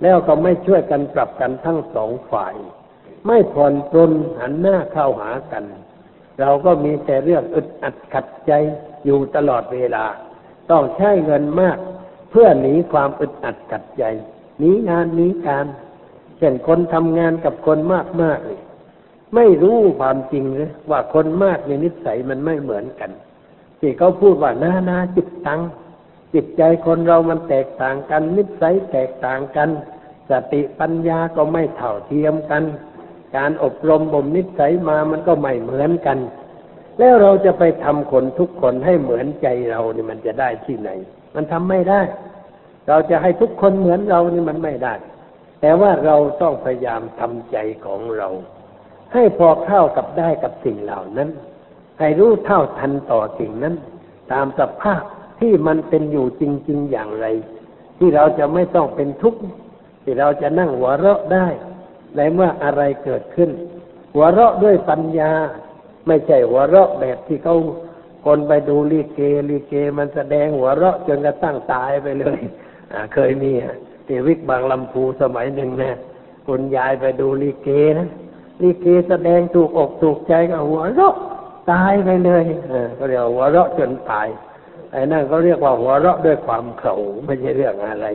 [0.02, 2.54] แล้วก็ไม่ช่วยกันปรับกันทั้งสองฝ่าย
[3.26, 5.64] ไม่ผ่อนปรนหันหน้าเข้าหากัน
[6.40, 8.52] เราก็มีแต่เรื่องอึดอัดขัดใจ
[9.04, 10.04] อยู่ตลอดเวลา
[10.70, 11.78] ต้องใช้เงินมาก
[12.30, 14.04] เพื่อหนีความอึดอัดขัดใจ
[14.58, 15.66] หนีงานหนีการ
[16.38, 18.60] เช่นคนทำงานกับคนมากมากเลย
[19.34, 23.10] ไม่รู้ความจริงเลยว่าคนมากในนิสัยมันไม่เหมือนกัน
[23.80, 25.60] ที่เขาพูดว่านานาจิตตัง
[26.34, 29.68] จิตใจคนเรามันแตกต่างกัน นิสัยแตกต่างกัน
[30.30, 32.62] สติปัญญาก็ไม่เท่าเทียมกัน
[33.36, 36.18] การอบรมบ่มนิสัยมามันก็ไม่เหมือนกัน
[36.98, 40.90] แล้วเราจะไปทำคนทุกคนให้เหมือนใจเราเนี่ยมันจะได้ที่ไหน
[41.34, 42.00] มันทำไม่ได้
[42.88, 44.94] เราจะให้ทุกคนเหมือนเรานี่มันไม่ได้
[45.60, 48.28] แต่ว่าเราต้องพยายามทำใจของเรา
[49.12, 51.28] ให้พอเข้ากับได้กับสิ่งเหล่านั้น
[51.98, 53.74] ให้รู้เท่าทันต่อสิ่งนั้น
[54.32, 55.02] ตามสภาพ
[55.40, 57.26] ที่มันเป็นอยู่จริง ๆอย่างไร
[57.98, 59.40] ที่เราจะไม่ต้องเป็นทุกข์
[60.02, 61.46] ที่เราจะนั่งหัวเราะได้
[62.16, 63.50] ในเมื่ออะไรเกิดขึ้น
[64.14, 65.32] หัวเราะด้วยปัญญา
[66.06, 67.56] ไม่ใช่หัวเราะแบบที่เขา
[68.24, 72.38] คนไปดูลีเกลีเกมันแสดงหัวเราะจนกระตั้งตายไปเลย
[73.14, 73.52] เคยมี
[74.06, 75.92] ที่วิกบางลำพูสมัยหนึ่งนะ
[76.46, 78.08] คุณยายไปดูลีเกนะ
[78.62, 81.14] ลิเกแสดงถูกอกถูกใจก็หัวเราะ
[81.72, 84.28] ตายไปเลยเออก็เรียกหัวเราะจนตาย
[84.92, 88.06] ไอ้นั่นเขาเรียกว่าหัวเราะด้วยความเข่าไม่ใช่เรื่องอะไร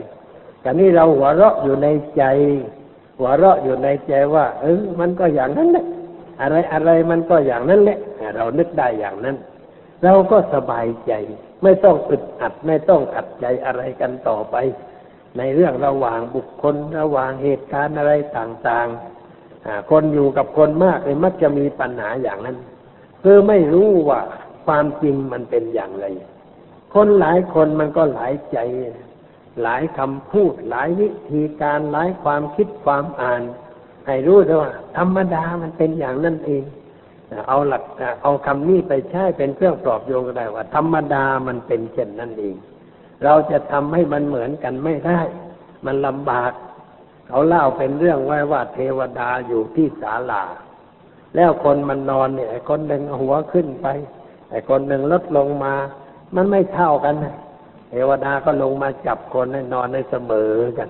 [0.60, 2.24] แต่นี่เราหัวเราะอยู่ในใจ
[3.20, 5.84] หัวเราะอยู่ในใจว่า เออ มันก็อย่างนั้นแหละ
[6.40, 7.98] อะไรอะไรมันก็อย่างนั้นแหละ
[8.36, 9.36] เรานึกได้อย่างนั้น
[10.04, 11.12] เราก็สบายใจ
[11.62, 14.56] ไม่ต้องอึดอัดไม่ต้องขัดใจอะไรกันต่อไป
[15.38, 22.56] ในเรื่องระหว่างบุคคลระหว่างเหตุการณ์อะไรต่างๆคนอยู่กับคนมากเลยมักจะมีปัญหาอย่างนั้น
[23.22, 24.20] คือไม่รู้ว่า
[24.66, 26.06] ความจริงมันเป็นอย่างไร
[26.94, 28.58] คนหลายคนมันก็หลายใจ
[29.62, 33.42] หลายคำพูด หลายวิธีการหลายความคิดความอ่าน
[34.06, 36.62] ให้รู้ด้วยว่า ธรรมดามันเป็นอย่างนั้นเอง
[37.48, 37.82] เอาหลัก
[38.22, 42.54] เอาคำนี้ไปใช้เป็นเครื่องปลอบโยงก็ได้ว่า ธรรมดามันเป็นเช่นนั้นเอง
[43.24, 45.20] เราจะทำให้มันเหมือนกันไม่ได้
[45.86, 46.52] มันลำบาก
[47.28, 50.42] เขาเล่าเป็นเรื่องไว้ว่าเทวดาอยู่ที่ศาลา
[51.36, 53.86] แล้วคนมันนอนเนี่ยไอ้คนหนึ่งหัวขึ้นไป
[54.50, 55.74] ไอ้คนหนึ่งลดลงมา
[56.36, 57.36] มันไม่เท่ากันนะ
[57.90, 60.88] เทวดาก็ลงมาจับคนให้นอนในเสมอกัน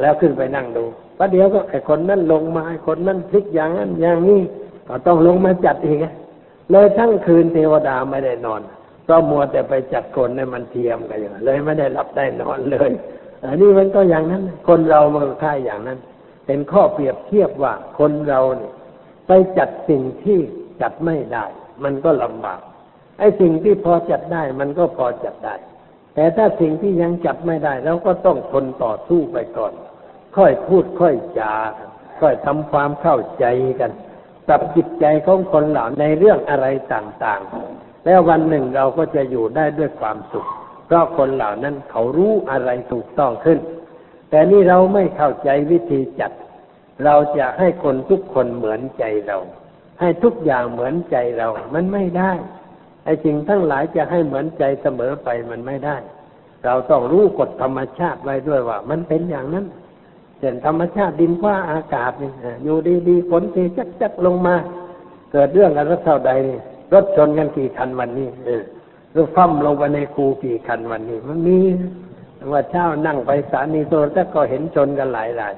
[0.00, 0.84] แล้วขึ้นไปนั่งดู
[1.18, 4.40] ประเดี๋ยวก็ไอ้คนนั้นลงมาไอ้คนนั้นพลิกอย่างนั้นอย่างนี้
[4.88, 5.98] ก็ต้องลงมาจัดอีก
[6.70, 8.60] เลยทั้งคืนเทวดาไม่ได้นอน
[9.04, 12.90] เพราะมัวแต่ไปจัดคนให้มันเทียมกันอย่างเลยไม่ได้รับได้นอนเลย
[13.44, 15.98] อันนี้มันก็อย่างนั้น คนเรามันก็ค่ายอย่างนั้น
[16.46, 18.72] เป็นข้อเปรียบเทียบว่าคนเราเนี่ย
[19.26, 20.38] ไปจัดสิ่งที่
[20.80, 21.44] จัดไม่ได้
[21.84, 22.60] มันก็ลำบาก
[23.18, 25.54] ไอ้สิ่งที่พอจัดได้มันก็พอจัดได้
[26.16, 29.72] แต่ถ้าสิ่งที่ยังจัดไม่ได้เราก็ต้องทนต่อสู้ไปก่อน
[30.36, 31.54] ค่อยพูดค่อยจา
[32.20, 33.44] ค่อยทำความเข้าใจ
[33.80, 33.92] กัน
[34.46, 40.48] ปรับจิตใจของคนเหล่าในเรื่องอะไรต่างๆ แล้ววันหนึ่งเราก็จะอยู่ได้ด้วยความสุข
[40.86, 43.58] เพราะคนเหล่านั้นเขารู้อะไรถูกต้องขึ้น
[44.30, 46.32] แต่นี่เราไม่เข้าใจวิธีจัด
[47.04, 49.38] เราจะให้คนทุกคนเหมือนใจเรา
[50.00, 52.32] ให้ทุกอย่างเหมือนใจเรา มันไม่ได้
[53.06, 55.96] ไอ้สิ่งทั้งหลายจะให้เหมือนใจเสมอไปมันไม่ได้
[56.64, 59.66] เราต้องรู้กฎธรรมชาติไว้ด้วยว่า มันเป็นอย่างนั้น
[60.38, 62.32] เช่นธรรมชาติดินฟ้าอากาศนี่
[62.64, 62.76] อยู่
[63.08, 63.56] ดีๆฝนเท
[64.00, 64.54] จักๆลงมา
[65.32, 66.58] เกิดเรื่องอะไรเท่าใดนี่
[66.92, 68.62] รถชนกันกี่คันวันนี้เออ
[69.14, 71.58] รือฟั่มลงไปในคูกี่คันวันนี้ มันมี
[72.52, 75.54] ว่าเช้านั่งไปสถานีโทรทัศน์ก็เห็นชนกันหลายราย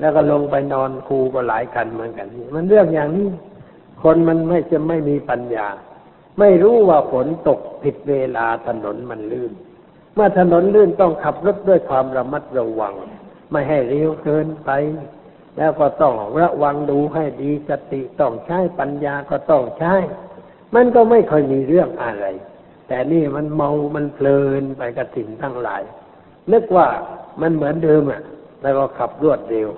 [0.00, 3.28] แล้วก็ลงไปนอนคูก็หลายคันเหมือนกัน มันเรื่องอย่างนี้
[4.02, 5.66] คนมันไม่จะไม่มีปัญญา
[6.38, 9.52] ไม่รู้ว่าฝนตกผิดเวลาถนนมันลื่น
[10.14, 12.94] เมื่อถนนลื่นต้องขับรถด้วยความระมัดระวัง
[13.50, 14.70] ไม่ให้เร็วเกินไป
[15.58, 19.94] แล้วก็ต้องระวังดูให้ดีสติต้องใช้ปัญญาก็ต้องใช้
[20.74, 22.26] มันก็ไม่ค่อยมีเรื่องอะไร
[22.88, 25.82] แต่นี่มันเมามันเพลินไปกับสิ่งทั้งหลาย
[26.52, 26.88] นึกว่า
[27.40, 28.22] มันเหมือนเดิมอะ
[28.62, 29.68] แล้วก็ขับรวดเร็ว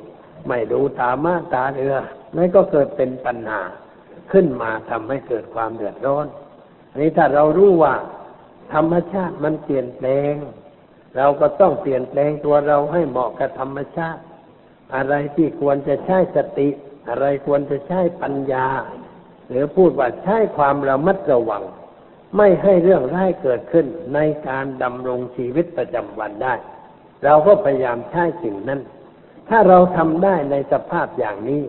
[0.48, 1.96] ไม่ดูตามาตาเรือ
[2.36, 3.60] นั่นก็เกิดเป็นปัญหา
[4.32, 6.26] ขึ้นมาทำให้เกิดความเดือดร้อน
[6.94, 7.94] อันนี้ถ้าเรารู้ว่า
[8.74, 10.34] ธรรมชาติมันเปลี่ยนแปลง
[11.16, 14.22] เราก็ต้องเปลี่ยนแปลงตัวเราให้เหมาะกับธรรมชาติ
[14.94, 16.68] อะไรที่ควรจะใช้สติ
[17.08, 18.66] อะไรควรจะใช้ปัญญา
[19.48, 21.62] หรือพูดว่าใช้ความระมัดระวัง
[22.36, 24.18] ไม่ให้เรื่องร้ายเกิดขึ้นใน
[24.48, 26.54] การดำรงชีวิตประจำวันได้
[27.24, 28.80] เราก็พยายามใช้สิ่งนั้น
[29.48, 31.62] ถ้าเราทำได้ในสภาพอย่างนี้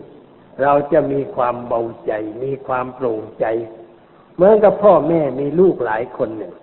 [0.61, 2.11] เราจะมีความเบาใจ
[2.43, 3.45] มีความโปร่งใจ
[4.35, 6.53] เหมือนกับพ่อแม่มีลูกหลายคนเนี่ย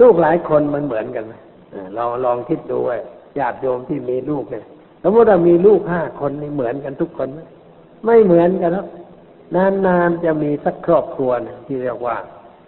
[0.00, 1.34] ลูกหลายคนมันเหมือนกันไหม
[1.96, 2.96] ลองลองคิดดูว่า
[3.38, 4.64] ญาติโยมที่มีลูกเนี่ย
[5.02, 7.40] สมมติว่ามีลูกห้าคนนี่เหมือนกันทุกคนไหม
[8.04, 8.86] ไม่เหมือนกันแล้ว
[9.86, 12.16] นานๆจะมีสักครอบครัวนะที่เรียกว่า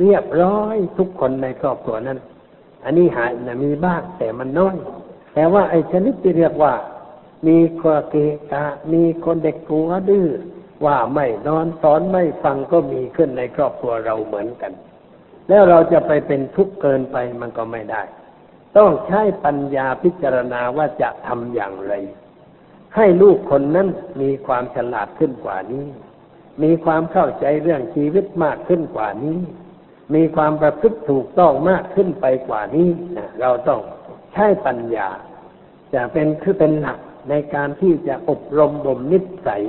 [0.01, 2.19] เรียบร้อยทุกคนในครอบครัวนั้น
[2.85, 4.77] อันนี้หายนะมีบ้างแต่มันน้อย
[5.35, 6.75] แต่ว่าไอ้ชนิดที่เรียกว่า
[7.47, 8.17] มีควเก
[8.53, 10.27] กะมีคนเด็กกลัวดื้อ
[10.87, 14.73] ว่าไม่นอนสอนไม่ฟังก็มีขึ้นในครอบครัวเราเหมือนกัน
[15.49, 18.03] แล้วเราจะไปเป็นทุกข์เกินไปมันก็ไม่ได้
[18.77, 21.93] ต้องใช้ปัญญาพิจารณาว่าจะทำอย่างไร
[22.97, 23.89] ให้ลูกคนนั้น
[24.21, 25.87] มีความฉลาดขึ้นกว่านี้
[26.63, 29.39] มีความเข้าใจเรื่องชีวิตมากขึ้นกว่านี้
[30.15, 32.89] มีความประพฤติถูกต้องมากขึ้นไปกว่านี้
[33.41, 33.81] เราต้อง
[34.33, 35.09] ใช้ปัญญา
[35.95, 36.99] จะเป็นคือเป็นหลัก
[37.31, 39.65] ในการที่จะอบรมบ่มนิสัย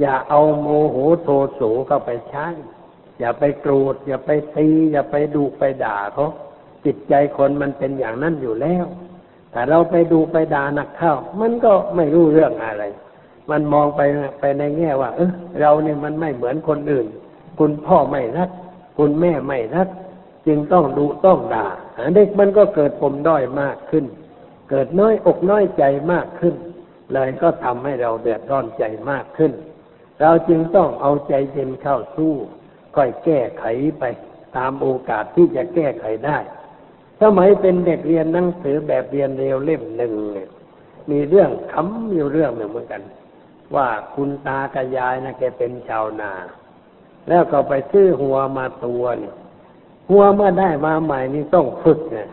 [0.00, 2.46] อย่าเอาโมโหโทโสเข้าไปใช้
[3.20, 6.28] อย่าไปโกรธ อย่าไปตี อย่าไปดุไปด่าเขา
[6.84, 8.84] จิตใจคนมันเป็นอย่างนั้นอยู่แล้ว
[9.50, 12.84] แต่เราไปดูไปด่านักเข้า มันก็ไม่รู้เรื่องอะไร
[13.50, 14.00] มันมองไป
[14.40, 17.06] ไปในแง่ว่า เออเราเนี่ยมันไม่เหมือนคนอื่น
[17.58, 18.50] คุณพ่อไม่รัก
[18.98, 19.88] คุณแม่ไม่รัก
[20.46, 21.66] จึงต้องดูต้องด่า
[22.14, 24.04] เด็กมันก็เกิดปมด้อยมากขึ้น
[24.70, 26.54] เกิดน้อยอกน้อยใจมากขึ้น
[27.12, 29.52] เลยก็ทำให้เราเดือดร้อนใจมากขึ้น
[30.20, 32.32] เราจึงต้องเอาใจเย็นเข้าสู้
[32.96, 33.64] ค่อยแก้ไข
[33.98, 34.04] ไป
[34.56, 36.38] ตามโอกาสที่จะแก้ไขได้
[37.20, 40.48] สมัยเป็นเด็กเรียนหนังสือแบบเรียนเร็วเล่มหนึ่งเนี่ย
[41.10, 43.02] มีเรื่องคำอยู่เรื่องหนึ่งเหมือนกัน
[43.76, 46.32] ว่าคุณตากับยายนะแกเป็นชาวนา
[47.28, 49.34] แล้วก็ไปซื้อหัวมาตัวเนี่ย
[50.10, 52.28] หัวเมื่อได้มาใหม่นี่ต้องฝึกเนี่ย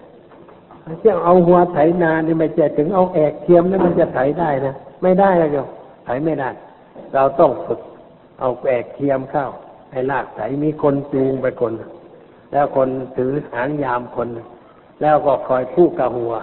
[1.02, 5.58] เจ้าเอาหัวไถนานี่ไม่ใช่ถึงเอาแอกเทียมแล้วมันจะไถได้นะไม่ได้เลยโย
[6.06, 6.50] ไถไม่ได้
[7.14, 7.80] เราต้องฝึก
[8.40, 9.48] เอาแกกเทียมเข้า
[9.92, 11.74] ให้ลากไถมีคนจูงไปคน
[12.52, 14.28] แล้วคนถือหางยามคน
[15.02, 16.34] แล้วก็คอยคู่กับหัว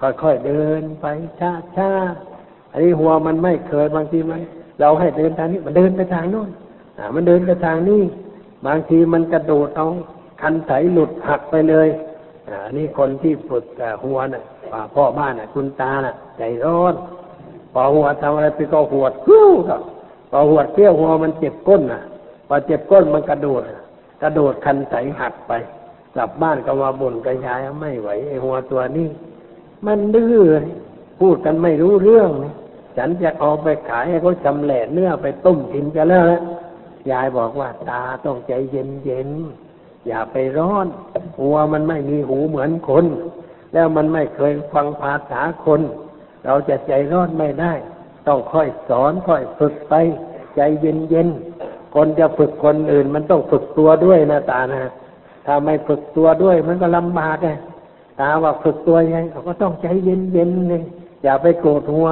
[0.00, 1.06] ค่อยๆเดินไป
[1.40, 1.90] ช้าช้า
[2.70, 4.40] อันนี้หัวมันไม่เคยบางทีมัน
[4.80, 6.50] เราให้เดินทางนี้มันเดินไปทางโน้น
[6.98, 8.02] อ่ามันเดินไปทางนี้
[8.66, 9.86] บางทีมันกระโดดเอา
[10.42, 11.88] คันไถหลุดหักไปเลย
[12.48, 13.64] อ่านี่คนที่ฝึก
[14.04, 14.42] หัวน่ะ
[14.94, 16.94] พ่อบ้านน่ะ คุณตาน่ะ ใจร้อน
[17.72, 19.80] พอหัวทำอะไรไปก็หัวกิ้วครับ
[20.30, 22.02] พอหัวเที่ยวหัวมันเจ็บก้นน่ะ
[22.48, 23.62] พอเจ็บก้นมันกระโดด
[24.22, 25.52] กระโดดคันใสหักไป
[26.14, 29.08] กลับบ้านก็มาบ่นกระยายไม่ไหวไอหัวตัวนี้
[29.86, 30.34] มันดื้อ
[31.20, 32.30] พูดกันไม่รู้เรื่อง
[32.96, 36.40] ฉันจะเอาไปขายให้เขาชำแหละเนื้อไปต้มกินกันแล้วละ
[37.10, 39.28] ยายบอกว่าตาต้องใจเย็นเย็น
[40.06, 40.86] อย่าไปร้อน
[41.40, 43.04] หัวมันไม่มีหูเหมือนคน
[43.72, 45.80] แล้วมันไม่เคยฟังภาษาคน
[46.44, 47.72] เราจะใจร้อนไม่ได้
[48.28, 49.94] ต้องค่อยสอนค่อยฝึกไป
[50.56, 51.28] ใจเย็นเย็น
[51.94, 54.92] คนจะฝึกคนอื่น มันต้องฝึกตัวด้วยนะตานะ
[55.46, 57.48] ถ้าไม่ฝึกตัวด้วย มันก็ลำบากไง
[58.20, 60.82] ตาว่าฝึกตัวยังเขาก็ต้องใจเย็นเย็นเลย
[61.22, 62.08] อย่าไปโกรธหัว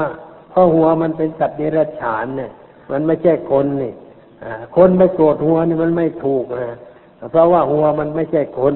[0.51, 2.51] เพราะหัวมันเป็นสัตว์เดรัจฉานเนี่ย
[2.91, 3.93] มันไม่ใช่คนนี่
[4.77, 6.79] คนไม่โกรธหัวนี่มันไม่ถูกนะ
[7.31, 8.75] เพราะว่าหัวมันไม่ใช่คน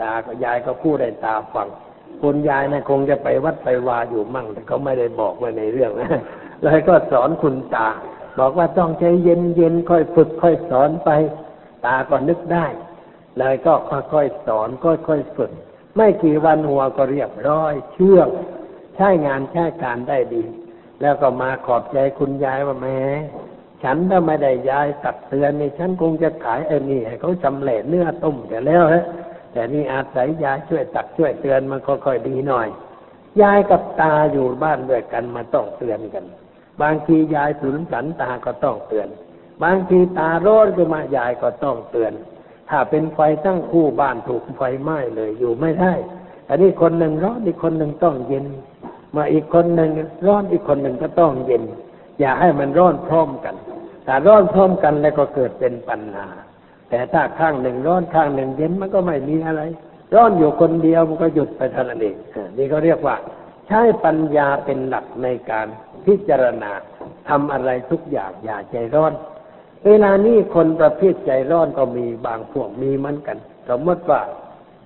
[0.00, 1.68] ตากับยายก็พูดได้ตาฟัง
[2.22, 6.08] คุณยายนะคงจะไปวัดไปวาอยู่มั่ง แต่เขาไม่ได้บอกไว้ในเรื่องนะ
[6.62, 7.88] เลยก็สอนคุณตา
[8.38, 11.10] บอกว่าต้องใจเย็นเย็นค่อยฝึกค่อยสอนไป
[11.84, 12.66] ตาก็นึกได้
[13.38, 15.52] เลยก็ค่อยๆสอนค่อยๆฝึก
[15.96, 18.28] ไม่กี่วันหัวก็เรียบร้อย เชื่อง
[18.96, 20.44] ใช้งานใช้การได้ดี
[21.00, 22.98] แล้วก็มาขอบใจคุณยายว่าแม่
[23.82, 29.04] ฉันถ้าไม่ได้ยายตักเตือนนี่ฉันคงจะขายไอ้นี่ให้เขาจำเละเนื้อต้มแต่แล้วฮะ
[29.52, 32.68] แต่นี่อาศัยยายช่วยตักช่วยเตือนมันค่อยๆดีหน่อย
[33.42, 36.24] ยายกับตาอยู่บ้านด้วยกันมาต้องเตือนกัน
[36.82, 39.08] บางทียายสุนสันตาก็ต้องเตือน
[39.62, 42.12] บางทีตาร้อนขึ้นมายายก็ต้องเตือน
[42.70, 45.92] ถ้าเป็นไฟตั้งคู่บ้านถูกไฟไหม้เลยอยู่ไม่ได้
[46.48, 48.46] อันนี้คนหนึ่งร้อนอีกคนหนึ่งต้องเย็น
[49.16, 49.90] มาอีกคนหนึ่ง
[50.26, 51.62] ร้อนอีกคนหนึ่งก็ต้องเย็น
[52.20, 53.54] อย่าให้มันร้อนพร้อมกัน
[54.06, 56.26] ถ้าร้อนพร้อมกันแล้วก็เกิดเป็นปัญหา
[56.90, 59.62] แต่ถ้าข้างหนึ่งร้อนข้างหนึ่งเย็นมันก็ไม่มีอะไร
[60.14, 62.16] ร้อนอยู่คนเดียวมันก็หยุดไปเท่านั้นเอง
[62.56, 63.16] นี่เขาเรียกว่า
[63.66, 65.66] ใช้ปัญญาเป็นหลักในการ
[66.08, 66.72] พิจารณา
[67.28, 69.12] ทำอะไรทุกอย่างอย่าใจร้อน
[69.86, 73.38] เวลานี้คนประเภทใจร้อนก็มีบางพวกมีมือนกัน
[73.68, 74.20] สมมติว่า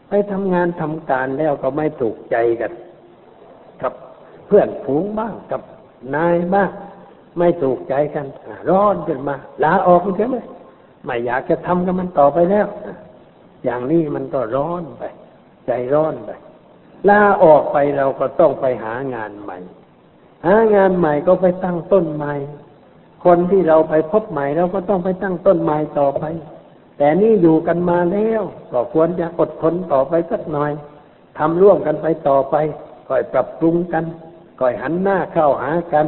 [0.09, 2.73] ไปทำงานทำการแล้วก็ไม่ถูกใจกัน
[3.83, 3.93] กับ
[4.47, 5.61] เพื่อนฝูงบ้างกับ
[6.15, 6.71] นายบ้าง
[7.39, 8.27] ไม่ถูกใจกัน
[8.71, 10.37] ร้อนขึ้นมาลาออกใช่ไหม
[11.05, 12.67] ไม่อยากจะทำกับมันต่อไปแล้ว
[13.65, 15.03] อย่างนี้มันก็ร้อนไป
[15.67, 16.31] ใจร้อนไป
[17.09, 19.59] ลาออกไปเราก็ต้องไปหางานใหม่
[20.47, 22.35] หางานใหม่ก็ไปตั้งต้นใหม่
[23.25, 26.25] คนที่เราไปพบใหม่เราก็ต้องไปตั้งต้นใหม่ต่อไป
[26.99, 30.73] แต่นี่อยู่กันมาแล้วก็ควรจะอดทนต่อไปสักหน่อย
[31.39, 32.57] ทำร่วมกันไปต่อไป
[33.09, 34.05] ค่อยปรับปรุงกัน
[34.61, 36.07] ค่อยหันหน้าเข้าหากัน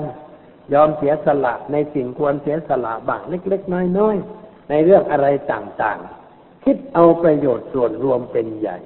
[0.73, 8.77] ยอมเสียสละในสิ่งควรเสียสละบางเล็ก ๆ น้อยๆในเรื่องอะไรต่างๆ คิดเอาประโยชน์ส่วนรวมเป็นใหญ่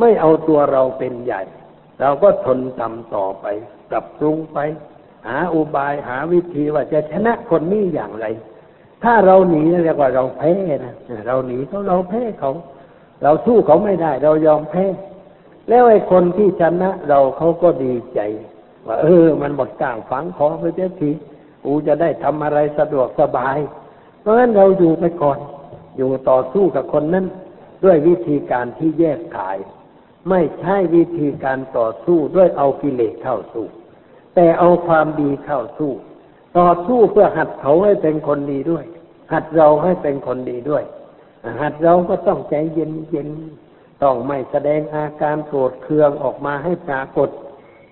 [0.00, 1.42] ไม่เอาตัวเราเป็นใหญ่
[2.00, 3.46] เราก็ทนทำต่อไป
[3.90, 4.58] ปรับปรุงไป
[5.26, 8.26] หาอุบายหาวิธีว่าจะชนะคนนี้อย่างไร
[9.04, 10.52] ถ้าเราหนีเรียกว่าเราแพ้
[10.84, 10.94] นะ
[11.26, 12.52] เราหนีเขาเราแพ้เขา
[13.22, 14.86] เราสู้เขาไม่ได้ เรายอมแพ้
[15.68, 18.20] แล้วไอ้คนที่ชนะเราเขาก็ดีใจ
[18.86, 21.10] ว่า เออ มันหมดกลางฝังขอไปเสียที
[21.64, 23.58] กูจะได้ทำอะไรสะดวกสบาย
[24.20, 25.38] เพราะฉะนั้นเราอยู่ไปก่อน
[25.96, 27.26] อยู่ต่อสู้กับคนนั้น
[27.84, 29.56] ด้วยวิธีการที่แยกขาย
[30.28, 33.66] ไม่ใช่วิธีการต่อสู้ด้วยเอากิเลสเข้าสู้
[34.34, 35.92] แต่เอาความดีเข้าสู้
[36.58, 38.84] ต่อสู้เพื่อหัดเขาให้เป็นคนดีด้วย
[39.32, 40.84] หัดเราให้เป็นคนดีด้วย
[41.62, 43.28] หัดเราก็ต้องใจเย็นเย็น
[44.02, 47.30] ต้องไม่แสดงอาการโกรธเคืองออกมาให้ปรากฏ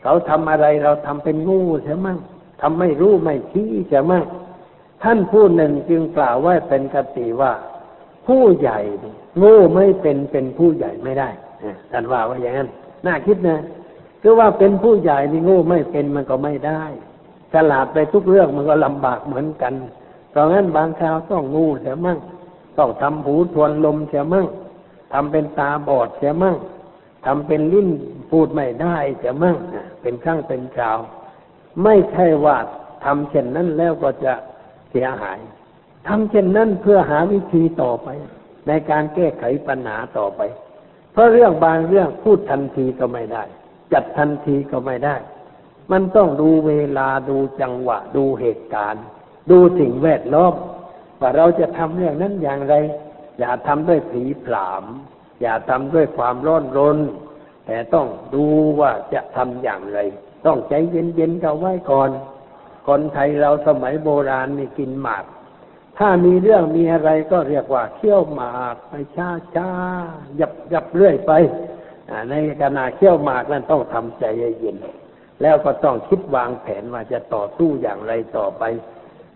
[0.03, 2.19] เขาทำอะไรเราทำเป็นงูเสียมั่ง
[2.61, 4.25] ทำไม่รู้ไม่ชี้เสียมั่ง
[5.03, 7.53] ท่านผู้หนึ่งจึงกล่าวไว้เป็นกติว่า
[8.27, 8.79] ผู้ใหญ่
[9.43, 11.29] งูไม่เป็นเป็นผู้ใหญ่ไม่ได้
[11.93, 12.69] ท่านว่าว่าอย่างนั้น
[13.07, 13.59] น่าคิดนะ
[14.23, 16.83] คือว่าเป็นผู้ใหญ่นี่โงูไม่เป็นมันก็ไม่ได้
[17.53, 19.75] ฉลาดไปทุกเรื่องมันก็ลำบากเหมือนกัน
[20.31, 22.19] เพราะงั้นบางคราวต้องงูเสียมั่ง
[22.79, 24.47] ต้องทำหูทวนลมเสียมั่ง
[25.13, 26.57] ทำเป็นตาบอดเสียมั่ง
[27.27, 27.89] ทำเป็นลิ้น
[28.31, 29.57] พูดไม่ได้เสียมั่ง
[30.03, 30.99] เป็นครั้งเป็นคราว
[31.85, 32.57] ไม่ใช่ว่า
[33.05, 34.33] ทำเช่นนั้นแล้วก็จะ
[34.91, 35.39] เสียหาย
[36.09, 38.09] ทำเช่นนั้นเพื่อหาวิธีต่อไป
[38.67, 40.41] ในการแก้ไขปัญหาต่อไป
[41.13, 43.45] เพราะเรื่องบางเรื่องพูดทันทีก็ไม่ได้
[43.93, 45.17] จัดทันทีก็ไม่ได้
[45.93, 49.05] มันต้องดูเวลาดูจังหวะ ดูเหตุการณ์
[49.51, 50.55] ดูสิ่งแวดล้อม
[51.21, 52.75] ว่าเราจะทำเรื่องนั้นอย่างไร
[53.39, 54.85] อย่าทำด้วยผีผลาม
[55.43, 56.99] อย่าทำด้วยความร้อนรน
[57.67, 58.47] แต่ต้องดู
[58.81, 59.99] ว่าจะทำอย่างไร
[60.47, 62.11] ต้องใจเย็นๆกันไว้ก่อน
[62.87, 65.25] คนไทยเราสมัยโบราณนี่กินหมาก
[65.99, 71.33] ถ้ามีเรื่องมีอะไรก็เรียกว่าเคี่ยวหมากไปช้าช้าๆยับหยับเรื่อยไป
[72.31, 74.77] ในขณะเคี่ยวหมากนั้นต้องทำใจเย็น
[75.43, 78.63] แล้วก็ต้องคิดวางแผนว่าจะต่อสู้อย่างไรต่อไป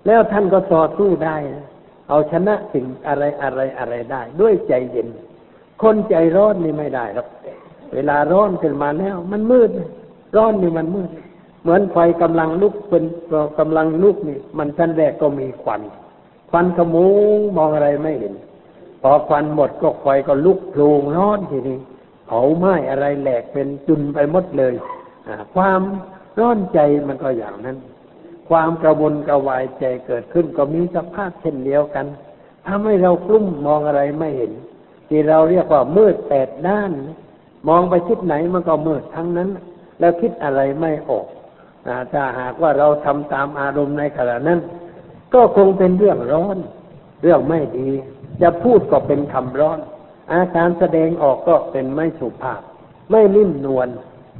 [0.06, 1.66] แล้วท่านก็ต่อสู้ได้นะ
[2.08, 5.08] เอาชนะสิ่งอะไรอะไรอะไรได้ ด้วยใจเย็น
[5.82, 7.28] คนใจร้อนนี่ไม่ได้หรอก
[7.94, 9.70] เวลาร้อนขึ้นมาแล้ว มันมืด
[10.36, 11.10] ร้อนนี่มันมืด
[11.62, 13.04] เหมือนไฟกำลังลุกเป็น
[13.58, 15.80] กำลังลุกนี่ มันชั้นแรกก็มีควัน
[16.50, 17.06] ควันขโมุ
[17.36, 18.34] งมองอะไรไม่เห็น
[19.02, 21.78] พอควันหมดก็ไฟก็ลุกโผล่ร้อนทีนี้
[22.34, 24.74] เผาไหม้อะไรแหลกเป็นจุนไปหมดเลย
[25.54, 25.80] ความ
[26.38, 27.76] ร้อนใจมันก็อย่างนั้น
[28.48, 32.06] ความกระวนกระวายใจเกิดขึ้นก็มีสภาพเช่นเดียวกัน
[32.66, 34.52] ทำให้เรากลุ้มมองอะไรไม่เห็น
[35.08, 36.92] ที่เราเรียกว่ามืดแปดด้าน
[37.68, 39.48] มองไปทิศไหนมันก็มืดทั้งนั้น
[40.00, 41.26] แล้วคิดอะไรไม่ออก
[41.86, 44.60] อถ้าหากว่าเราทำตามอารมณ์ในขณะนั้น
[45.34, 46.58] ก็คงเป็นเรื่องร้อน
[47.22, 47.88] เรื่องไม่ดี
[48.42, 49.78] จะพูดก็เป็นคำร้อน
[50.32, 52.60] อาการแสดงออกก็เป็นไม่สุภาพ
[53.10, 53.88] ไม่นิ่มนวล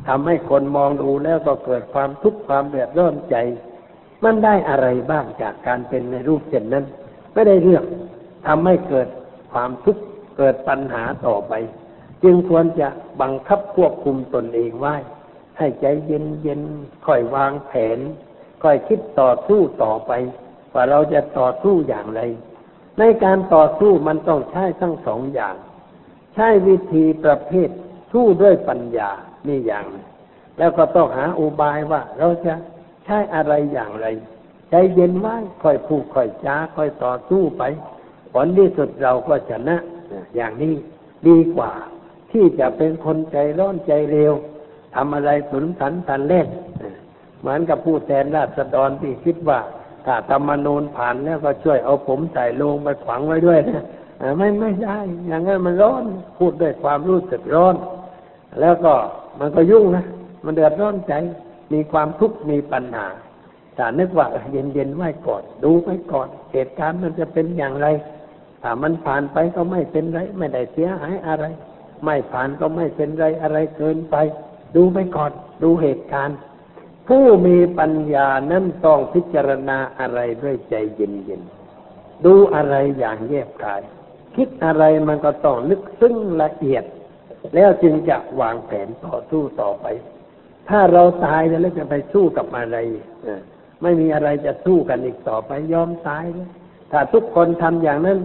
[0.08, 3.36] ทำให้คนมองดูแล้วก็เกิดความทุกข์ความเดือดร้อนใจ
[4.24, 6.84] มันได้อะไรบ้างจากการเป็นในรูปเช่นนั้น
[7.32, 7.84] ไม่ได้เรื่อง
[8.46, 9.08] ทำให้เกิด
[9.52, 10.02] ความทุกข์
[10.38, 11.52] เกิดปัญหาต่อไป
[12.24, 12.88] จึงควรจะ
[13.20, 14.94] บังคับควบคุมตนเองไว้
[15.58, 16.60] ให้ใจเย็นเย็น
[17.06, 17.98] ค่อยวางแผน
[18.62, 20.12] ค่อยคิดต่อสู้ต่อไป
[20.74, 22.20] ว่าเราจะต่อสู้อย่างไร
[22.98, 25.54] ในการต่อสู้มันต้องใช้ทั้งสองอย่าง
[26.34, 27.70] ใช้วิธีประเภท
[28.12, 29.10] สู้ด้วยปัญญา
[29.46, 29.84] นี่อย่าง
[30.58, 32.54] แล้วก็ต้องหาอุบายว่า เราจะ
[33.04, 34.06] ใช้อะไรอย่างไร
[34.70, 37.62] ใจเย็นไว้ค่อยพูดค่อยจ้าค่อยต่อสู้ไป
[38.32, 39.76] ผลที่สุดเราก็ชนะ
[40.36, 40.74] อย่างนี้
[41.28, 41.72] ดีกว่า
[42.32, 44.32] ที่จะเป็นคนใจร้อนใจเร็ว
[44.94, 46.48] ทำอะไรสุนสันทันเล่น
[47.40, 49.60] เหมือนกับผู้แทนราษฎรที่คิดว่า
[50.06, 53.84] ถ้าธรรมนูญผ่านแล้วก็ช่วยเอาผมใส่ลงไปขวางไว้ด้วยนะ
[54.38, 56.04] ไม่ไม่ได้ อย่างนั้นมันร้อน
[56.38, 57.76] พูดด้วยความรู้สึกร้อน
[58.60, 58.94] แล้วก็
[59.40, 60.04] มันก็ยุ่งนะ
[60.44, 61.14] มันเดือดร้อนใจ
[61.72, 63.06] มีความทุกข์มีปัญหา
[63.76, 67.86] ถ้านึกว่าเย็นเย็นไว้ก่อน ดูไว้ก่อน เหตุการณ์มันจะเป็นอย่างไร
[68.62, 71.44] ถ้ามันผ่านไปก็ไม่เป็นไร ไม่ได้เสียหายอะไร
[72.04, 74.16] ไม่ผ่านก็ไม่เป็นไรอะไรเกินไป
[74.76, 76.38] ดูไปก่อนดูเหตุการณ์
[77.08, 83.82] ผู้มีปัญญานั้นต้องพิจารณาอะไรด้วยใจเย็นๆดูอะไรอย่างแยบกาย
[84.36, 86.84] คิดอะไรมันก็ต้องลึกซึ้งละเอียด
[87.54, 89.86] แล้วจึงจะวางแผนต่อสู้ต่อไป
[90.68, 92.76] ถ้าเราตายแล้วจะไปสู้กับอะไร
[93.82, 96.48] ไม่มีอะไรจะสู้กันอีกต่อไปยอมตายเลย
[96.92, 98.18] ถ้าทุกคนทำอย่างนั้น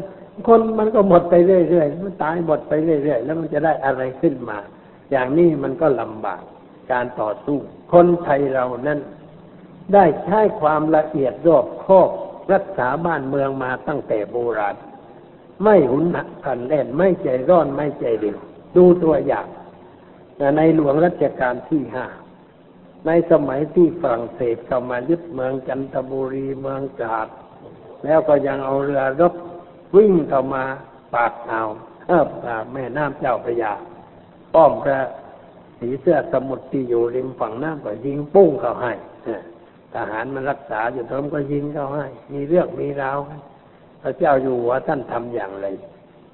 [0.47, 4.57] คนมันก็หมดไปเรื่อยๆมันตายหมดไปเรื่อยๆแล้วมันจะได้อะไรขึ้นมา
[5.11, 6.41] อย่างนี้มันก็ลำบาก
[6.91, 7.57] การต่อสู้
[7.93, 8.99] คนไทยเรานั้น
[9.93, 12.09] ได้ใช้ความละเอียดรอบคอบ
[12.53, 14.75] รักษาบ้านเมืองมาตั้งแต่โบราณ
[15.63, 18.37] ไม่หุนหักขันแล่นไม่ใจร้อนไม่ใจเดียว
[18.75, 19.47] ดูตัวอย่าง
[20.57, 22.05] ในหลวงรัชกาลที่ห้า
[23.05, 27.27] ในสมัยที่ฝรั่งเศสเข้ามายึดเมืองจันทบุรีเมืองกาด
[28.05, 29.33] แล้วก็ยังเอาเรือรบ
[29.95, 30.63] วิ่งเข้ามา
[31.15, 31.69] ปากอ่าว
[32.07, 32.27] เออ
[32.73, 33.73] แม่น้ำเจ้าพระยา
[34.53, 34.99] ป้อมพระ
[35.79, 38.93] สีเสื้อสมุทรที่อยู่ริมฝั่งน้ำก็ยิงปุ้งเข้าให้
[39.93, 43.17] ทหารมันรักษาอยู่ตรงก็ยิงเข้าให้ มีเรื่องมีราว
[44.01, 45.67] พระเจ้าอยู่หัวท่านทำอย่างไร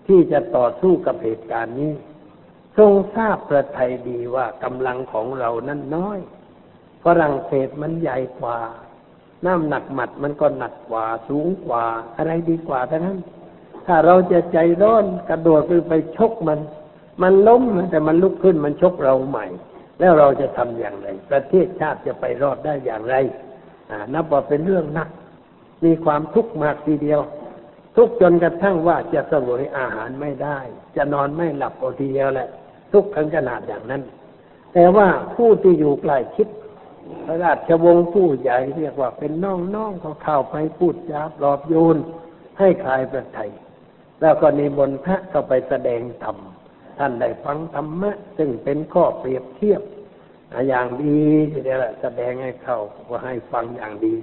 [0.08, 1.94] ที่จะต่อสู้กับเหตุการณ์นี้
[2.78, 6.20] ทรงทราบประไทยดีว่ากำลังของเรานั้นน้อย
[7.04, 8.60] ฝรั่งเศสมันใหญ่กว่า
[9.46, 11.84] น้ำหนักหมัดมันก็หนักกว่า สูงกว่า
[12.18, 13.20] อะไรดีกว่าทั้งนั้น
[13.86, 16.60] ถ้าเราจะใจร้อนกระโดดไปไปชกมัน
[17.22, 19.46] มันล้มแต่มันลุกขึ้นมันชกเราใหม่
[20.00, 23.16] แล้วเราจะทำอย่างไร ประเทศชาติจะไปรอดได้อย่างไร
[24.14, 25.10] นับว่าเป็นเรื่องหนัก
[25.86, 27.20] มีความทุกข์มากทีเดียว
[27.96, 30.60] ทุกจนกระทั่งว่าจะสวยอาหารไม่ได้
[30.96, 32.50] จะนอนไม่หลับอทีเดียวแหละ
[32.92, 34.02] ทุกข์ขนาดอย่างนั้น
[34.74, 36.48] แต่ว่าผู้ที่อยู่ใกล้ชิด
[37.26, 41.98] พระราชวงศ์ผู้ใหญ่เรียกว่าเป็นน้องๆเขาเข้าไปพูดจาปลอบโยน
[42.60, 43.52] ให้คลายประไทย
[44.22, 46.38] แล้วก็นิมนต์พระเข้าไปแสดงธรรม
[47.00, 49.82] ท่านได้ฟังธรรมะ ซึ่งเป็นข้อเปรียบเทียบ
[50.68, 51.20] อย่างดี
[51.52, 52.80] ทีเดียวแสดงให้เขา
[53.10, 54.16] ว่าให้ฟังอย่างดี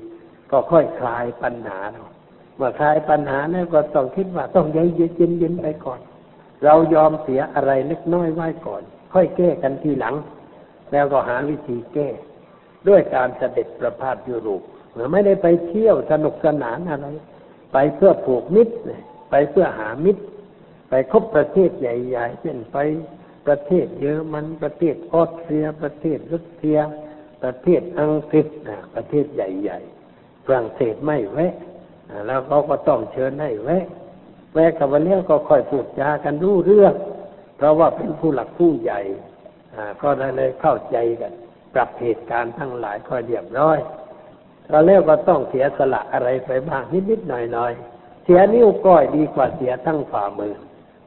[0.51, 6.01] ก็ค่อยคลายปัญหาเมื่อคลายปัญหาแล้วก็ต้องคิดว่าต้องเย็นเย็นเย็นไปก่อน
[6.65, 8.83] เรายอมเสียอะไรเล็กน้อยไว้ก่อน
[9.13, 10.15] ค่อยแก้กันทีหลัง
[10.93, 12.09] แล้วก็หาวิธีแก้
[12.89, 14.63] ด้วยการเสด็จประพาสยุโรป
[15.13, 17.07] ไม่ได้ไปเที่ยวสนุกสนานอะไร
[17.73, 18.75] ไปเพื่อผูกมิตร
[19.31, 20.23] ไปเพื่อหามิตร
[20.89, 22.77] ไปคบประเทศใหญ่ๆเช่นไป
[23.47, 26.79] ประเทศเยอรมันประเทศออสเตรีย ประเทศรัสเซีย
[27.43, 28.47] ประเทศอังกฤษ
[28.95, 29.79] ประเทศใหญ่
[30.13, 31.55] ๆ ฝรั่งเศสไม่แวะ
[32.27, 33.85] แล้วเขาก็ต้องเชิญให้แวะ
[34.55, 36.95] แวะกับวันนี้ก็ค่อยพูดจากันรู้เรื่อง
[37.57, 39.01] เพราะว่าเป็นผู้หลักผู้ใหญ่
[40.03, 41.33] ก็เลยเข้าใจกัน
[41.75, 43.79] ปรับเหตุการณ์ทั้งหลายค่อยเรียบร้อย
[44.71, 50.55] เราเรียกว่าต้องเสียสละอะไรไปบ้างนิดๆหน่อยๆเสียนิ้วก้อยดีกว่าเสียทั้งฝ่ามือ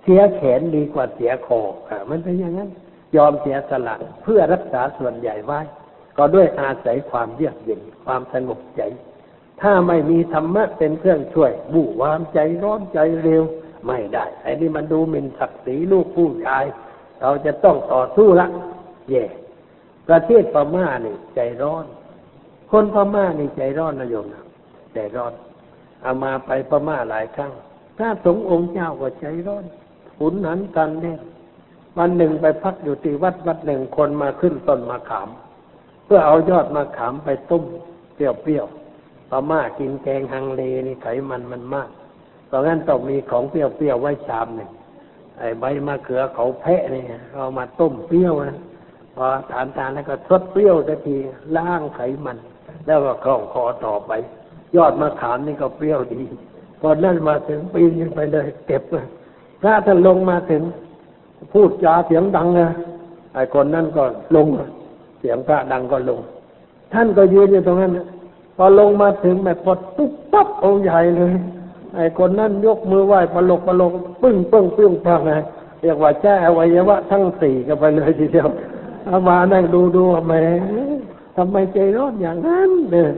[0.04, 2.70] เสียแขนดีกว่าเสียคออมันเป็นอย่างนั้น
[3.16, 5.60] ยอมเสียสละเพื่อรักษาส่วนใหญ่ไว้
[6.18, 8.82] ก็ด้วยอาศัยความเยือกเย็นความสงบใจ
[9.64, 13.44] ถ้าไม่มีธรรมะเป็นเครื่องช่วยบู่วามใจร้อนใจเร็ว
[13.88, 16.64] ไม่ได้ไอ้นี่มันดูหมิ่นศักดิ์ศรีลูกผู้ชาย
[17.22, 18.48] เราจะต้องต่อสู้ละ
[19.10, 19.24] เย่
[20.08, 21.86] ประเทศพม่านี่ใจร้อน
[22.72, 24.44] คนพม่านี่ใจร้อนนะโยมนะ
[24.94, 25.34] ใจร้อน
[26.02, 27.52] เอามาไปพม่าหลายครั้ง
[27.98, 29.66] พระสงฆ์องค์เจ้าก็ใจร้อน
[30.20, 31.20] หุนหันกันเนี่ย
[31.98, 35.30] วันหนึ่งไปพักอยู่ที่วัดวัดหนึ่งคนมาขึ้นต้นมะขาม
[36.06, 37.64] เพื่อเอายอดมะขามไปต้ม
[38.14, 38.83] เปรี้ยวๆ
[39.34, 41.90] พม่ากินแกงฮังเลนี่ไขมันมันมาก
[42.48, 44.70] เพราะงั้นต้องมีของเปรี้ยวๆไว้ชามหนึ่ง
[45.40, 47.04] ไอ้ใบมะเขือเขาแพะนี่
[47.34, 48.60] เอามาต้มเปรี้ยวนะ
[49.16, 51.16] พอทานทานแล้วก็ทดเปรี้ยวสักที
[51.58, 52.38] ล้างไขมัน
[52.86, 54.12] แล้วก็คล่องคอต่อไป
[54.76, 56.24] ยอดมะขามนี่ก็เปรี้ยวดี
[56.80, 58.84] พอนั่นมาถึงปีนไปเลยเก็บ
[59.64, 60.64] ถ้าท่านลงมาถึง
[61.52, 62.70] พูดจาเสียงดังนะ
[63.34, 64.04] ไอ้คนนั่นก็
[64.36, 64.48] ลง
[65.20, 66.20] เสียงพระดังก็ลง
[66.94, 67.92] ท่านก็ยืนอยู่ตรงนั้น
[68.56, 71.34] พอลงมาถึงแบบพอตุ๊บปั๊บองใหญ่เลย
[71.96, 73.92] ไอ้คนนั่นยกมือไหว้ปลกปลก
[74.22, 75.32] ปึ้งปึ้งปึ้งพังไง
[75.82, 78.50] เรียกว่าแจ้อวัยวะทั้งสี่กันไปเลยทีเดียว
[79.06, 80.34] เอามานั่งดูดูทำไม
[81.38, 83.10] ทำไมใจร้อนอย่างนั้นเนี่ย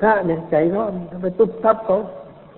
[0.00, 1.98] พระเนี่ยใจร้อนทำไมตุ๊บตับเขา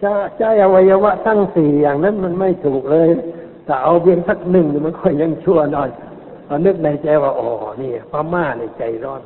[0.02, 3.08] จะใจอวัยวะทั้งสี่อย่างนั้นมันไม่ถูกเลย
[3.64, 5.90] แต่เอาเพียงสักหนึ่งมันค่อยยังชั่วหน่อย
[6.48, 7.48] ตอนนึกในใจว่าอ๋อ
[7.82, 9.22] นี่พม่าในใจร้อน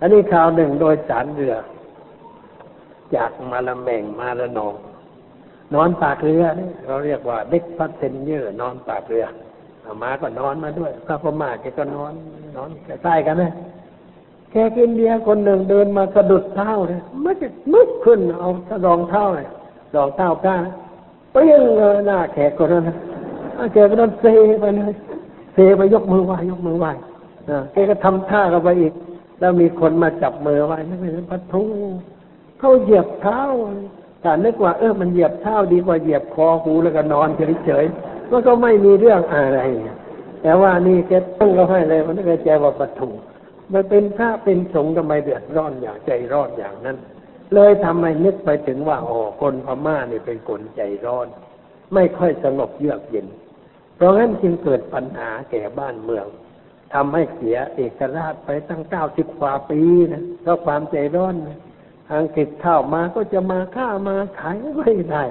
[0.00, 1.54] อันนี้ข่าวหนึ่งโดยสารเรือ
[3.14, 4.74] จากมาละแมงมาละนอง
[5.74, 9.26] นอนปากเรือนี่เราเรียกว่าเด็กพัสเซนเยอร์นอนปากเรือ
[10.02, 12.12] มาก็นอนมาด้วยพระพม่าแกก็นอน
[12.56, 12.70] นอน
[13.02, 13.52] ใกล้กันนะ
[14.50, 18.48] แขกอินเดียคนหนึ่งเดินมากระดุดเท้าเลยมันจะมึกขึ้นเอา
[18.86, 19.48] รองเท้าเลย
[19.96, 20.56] รองเท้าก้า
[21.32, 22.96] เปี้ยงเลยหน้าแขกคนนั้นนะ
[23.56, 24.26] อ่าแกก็โดนเซ
[24.60, 24.92] ไปเลย
[25.54, 26.86] เซไปยกมือไหวยกมือไหว
[27.72, 28.92] แกก็ทำท่ากันไปอีก
[29.40, 31.62] แล้วมีคนมาจับมือไว้นั่นเป็นพัทุ
[32.58, 33.42] เขาเหยียบเท้า
[34.22, 37.28] แต่นึกว่าเออมันเหยียบเท้าดีกว่าเหยียบคอหูแล้วก็นอน
[37.64, 39.60] เฉยๆมันก็ไม่มีเรื่องอะไร
[40.42, 43.08] แต่ว่านี่แกตั้งก็ให้เลยมันก็ใจว่าปทุ
[43.72, 46.96] มันเป็นพระเป็นสงฆ์ทำไมเดือดร้อนอย่างใจร้อนอย่างนั้น
[47.54, 51.26] เลยทำให้นึกไปถึงว่าอ๋อคนพม่านี่เป็นคนใจร้อน
[51.94, 53.26] ไม่ค่อยสงบเยือกเย็น
[53.96, 56.26] เพราะงั้นจึงเกิดปัญหาแก่บ้านเมือง
[56.94, 59.80] ทำให้เสียเอกราชไปตั้งเก้าสิบกว่าปี
[60.12, 61.58] นะเพราะความใจร้อนนะ
[62.14, 65.24] อังกฤษเข้ามาก็จะมาฆ่ามาขายไม่ได้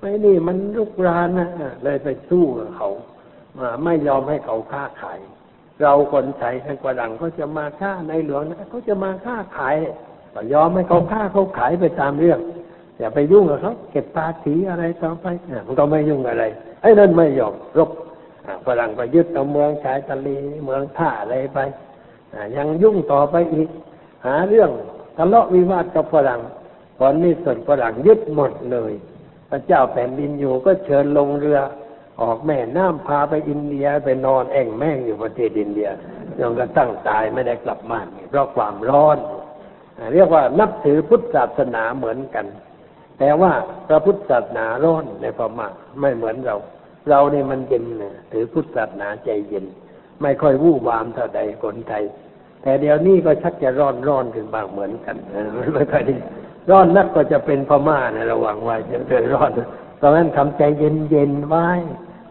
[0.00, 1.50] ไม่นี่มันลุกรานนะ
[1.84, 2.88] เลยไปสู้กับเขา
[3.58, 5.18] มาไม่ยอมให้เขาค้าขาย
[5.82, 9.76] เราคนไทยทั้งกระดังก็จะมาฆ่าในหลวงนะเขาจะมาฆ่าขาย
[10.34, 12.40] ก็ยอมให้เขาฆ่าเขาขายไปตามเรื่อง
[12.98, 16.44] อย่าไปยุ่งกับเขาเก็บภาษีอะไรต่อไปอะมันก็ไม่ยุ่งอะไร
[16.80, 17.90] ไอ้นั่นไม่ยอมรบ
[18.46, 20.28] อะฝรั่งไปยึดเอาเมืองชายทะเล
[20.64, 21.58] เมืองท่าอะไรไป
[22.56, 23.68] ยังยุ่งต่อไปอีก
[24.26, 24.70] หาเรื่อง
[25.22, 26.40] ทะเลาะวิวาทกับฝรั่ง
[27.00, 28.92] ตอนนี้ส่วนฝรั่งยึดหมดเลย
[29.50, 31.58] พระเจ้าแผ่นดินอยู่ก็เชิญลงเรือ
[32.20, 35.88] ออกแม่น้ำพาไปอินเดียไปนอนแอ่งแม่งอยู่ประเทศอินเดีย
[36.38, 38.00] จนกระทั่งตายไม่ได้กลับมา
[38.30, 39.18] เพราะความร้อน
[40.12, 42.46] เรียกว่านับถือพุทธศาสนาเหมือนกัน
[43.18, 43.52] แต่ว่า
[43.88, 45.68] พระพุทธศาสนาร้อนในพม่า
[46.00, 46.56] ไม่เหมือนเรา
[47.10, 47.84] เราเนี่ยมันเย็น
[48.32, 49.64] ถือพุทธศาสนาใจเย็น
[50.22, 52.04] ไม่ค่อยวู่วามเท่าใดคนไทย
[52.62, 55.16] แต่เดี๋ยวนี้ก็ชักจะร้อนร้อนขึ้นบ้างเหมือนกัน
[55.74, 56.16] ไม่ค่อยดี
[56.70, 59.50] ร้อนนักก็จะเป็นพม่านะระวังไว้จะเกิดร้อน
[59.98, 61.68] เพราะฉะนั้นทำใจเย็นเย็นไว้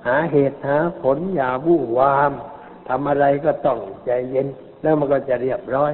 [0.07, 2.31] หาเหตุหาผลอย่าวู่วาม
[2.89, 4.47] ทำอะไรก็ต้องใจเย็น
[4.81, 5.93] แล้วมันก็จะเรียบร้อย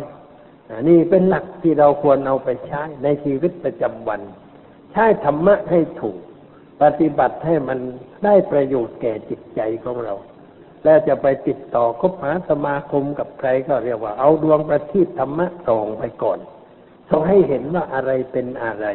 [0.70, 4.22] อนนี่เป็นหลักที่เราควรเอาไปใช้ในชีวิตประจำวัน
[4.92, 6.18] ใช้ธรรมะให้ถูก
[6.82, 7.80] ปฏิบัติให้มัน
[8.24, 10.14] ได้ประโยชน์แก่จิตใจของเรา
[10.86, 16.40] แล้วจะไปติดต่อคบหาสมาคมกับใครก็เรียกว่า เอาดวงประทีปธรรมะส่องไปก่อน
[17.10, 18.86] ส่องให้เห็นว่าอะไรเป็นอะไร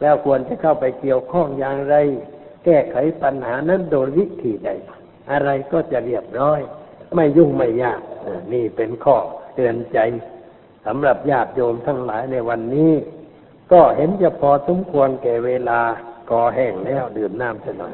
[0.00, 1.94] แล้วควรจะเข้าไปเกี่ยวข้องอย่างไร
[2.64, 4.70] แก้ไขปัญหานั้นโดยวิธีใด
[5.32, 6.60] อะไรก็จะเรียบร้อย
[7.14, 8.00] ไม่ยุ่งไม่ยาก
[8.52, 9.16] นี่เป็นข้อ
[9.54, 9.98] เตือนใจ
[10.86, 12.92] สำหรับญาติโยมทั้งหลายในวันนี้
[13.72, 15.80] ก็เห็นจะพอสมควรแก่เวลา
[16.30, 17.92] ก่อแห้งแล้วดื่มน้ำสักหน่อย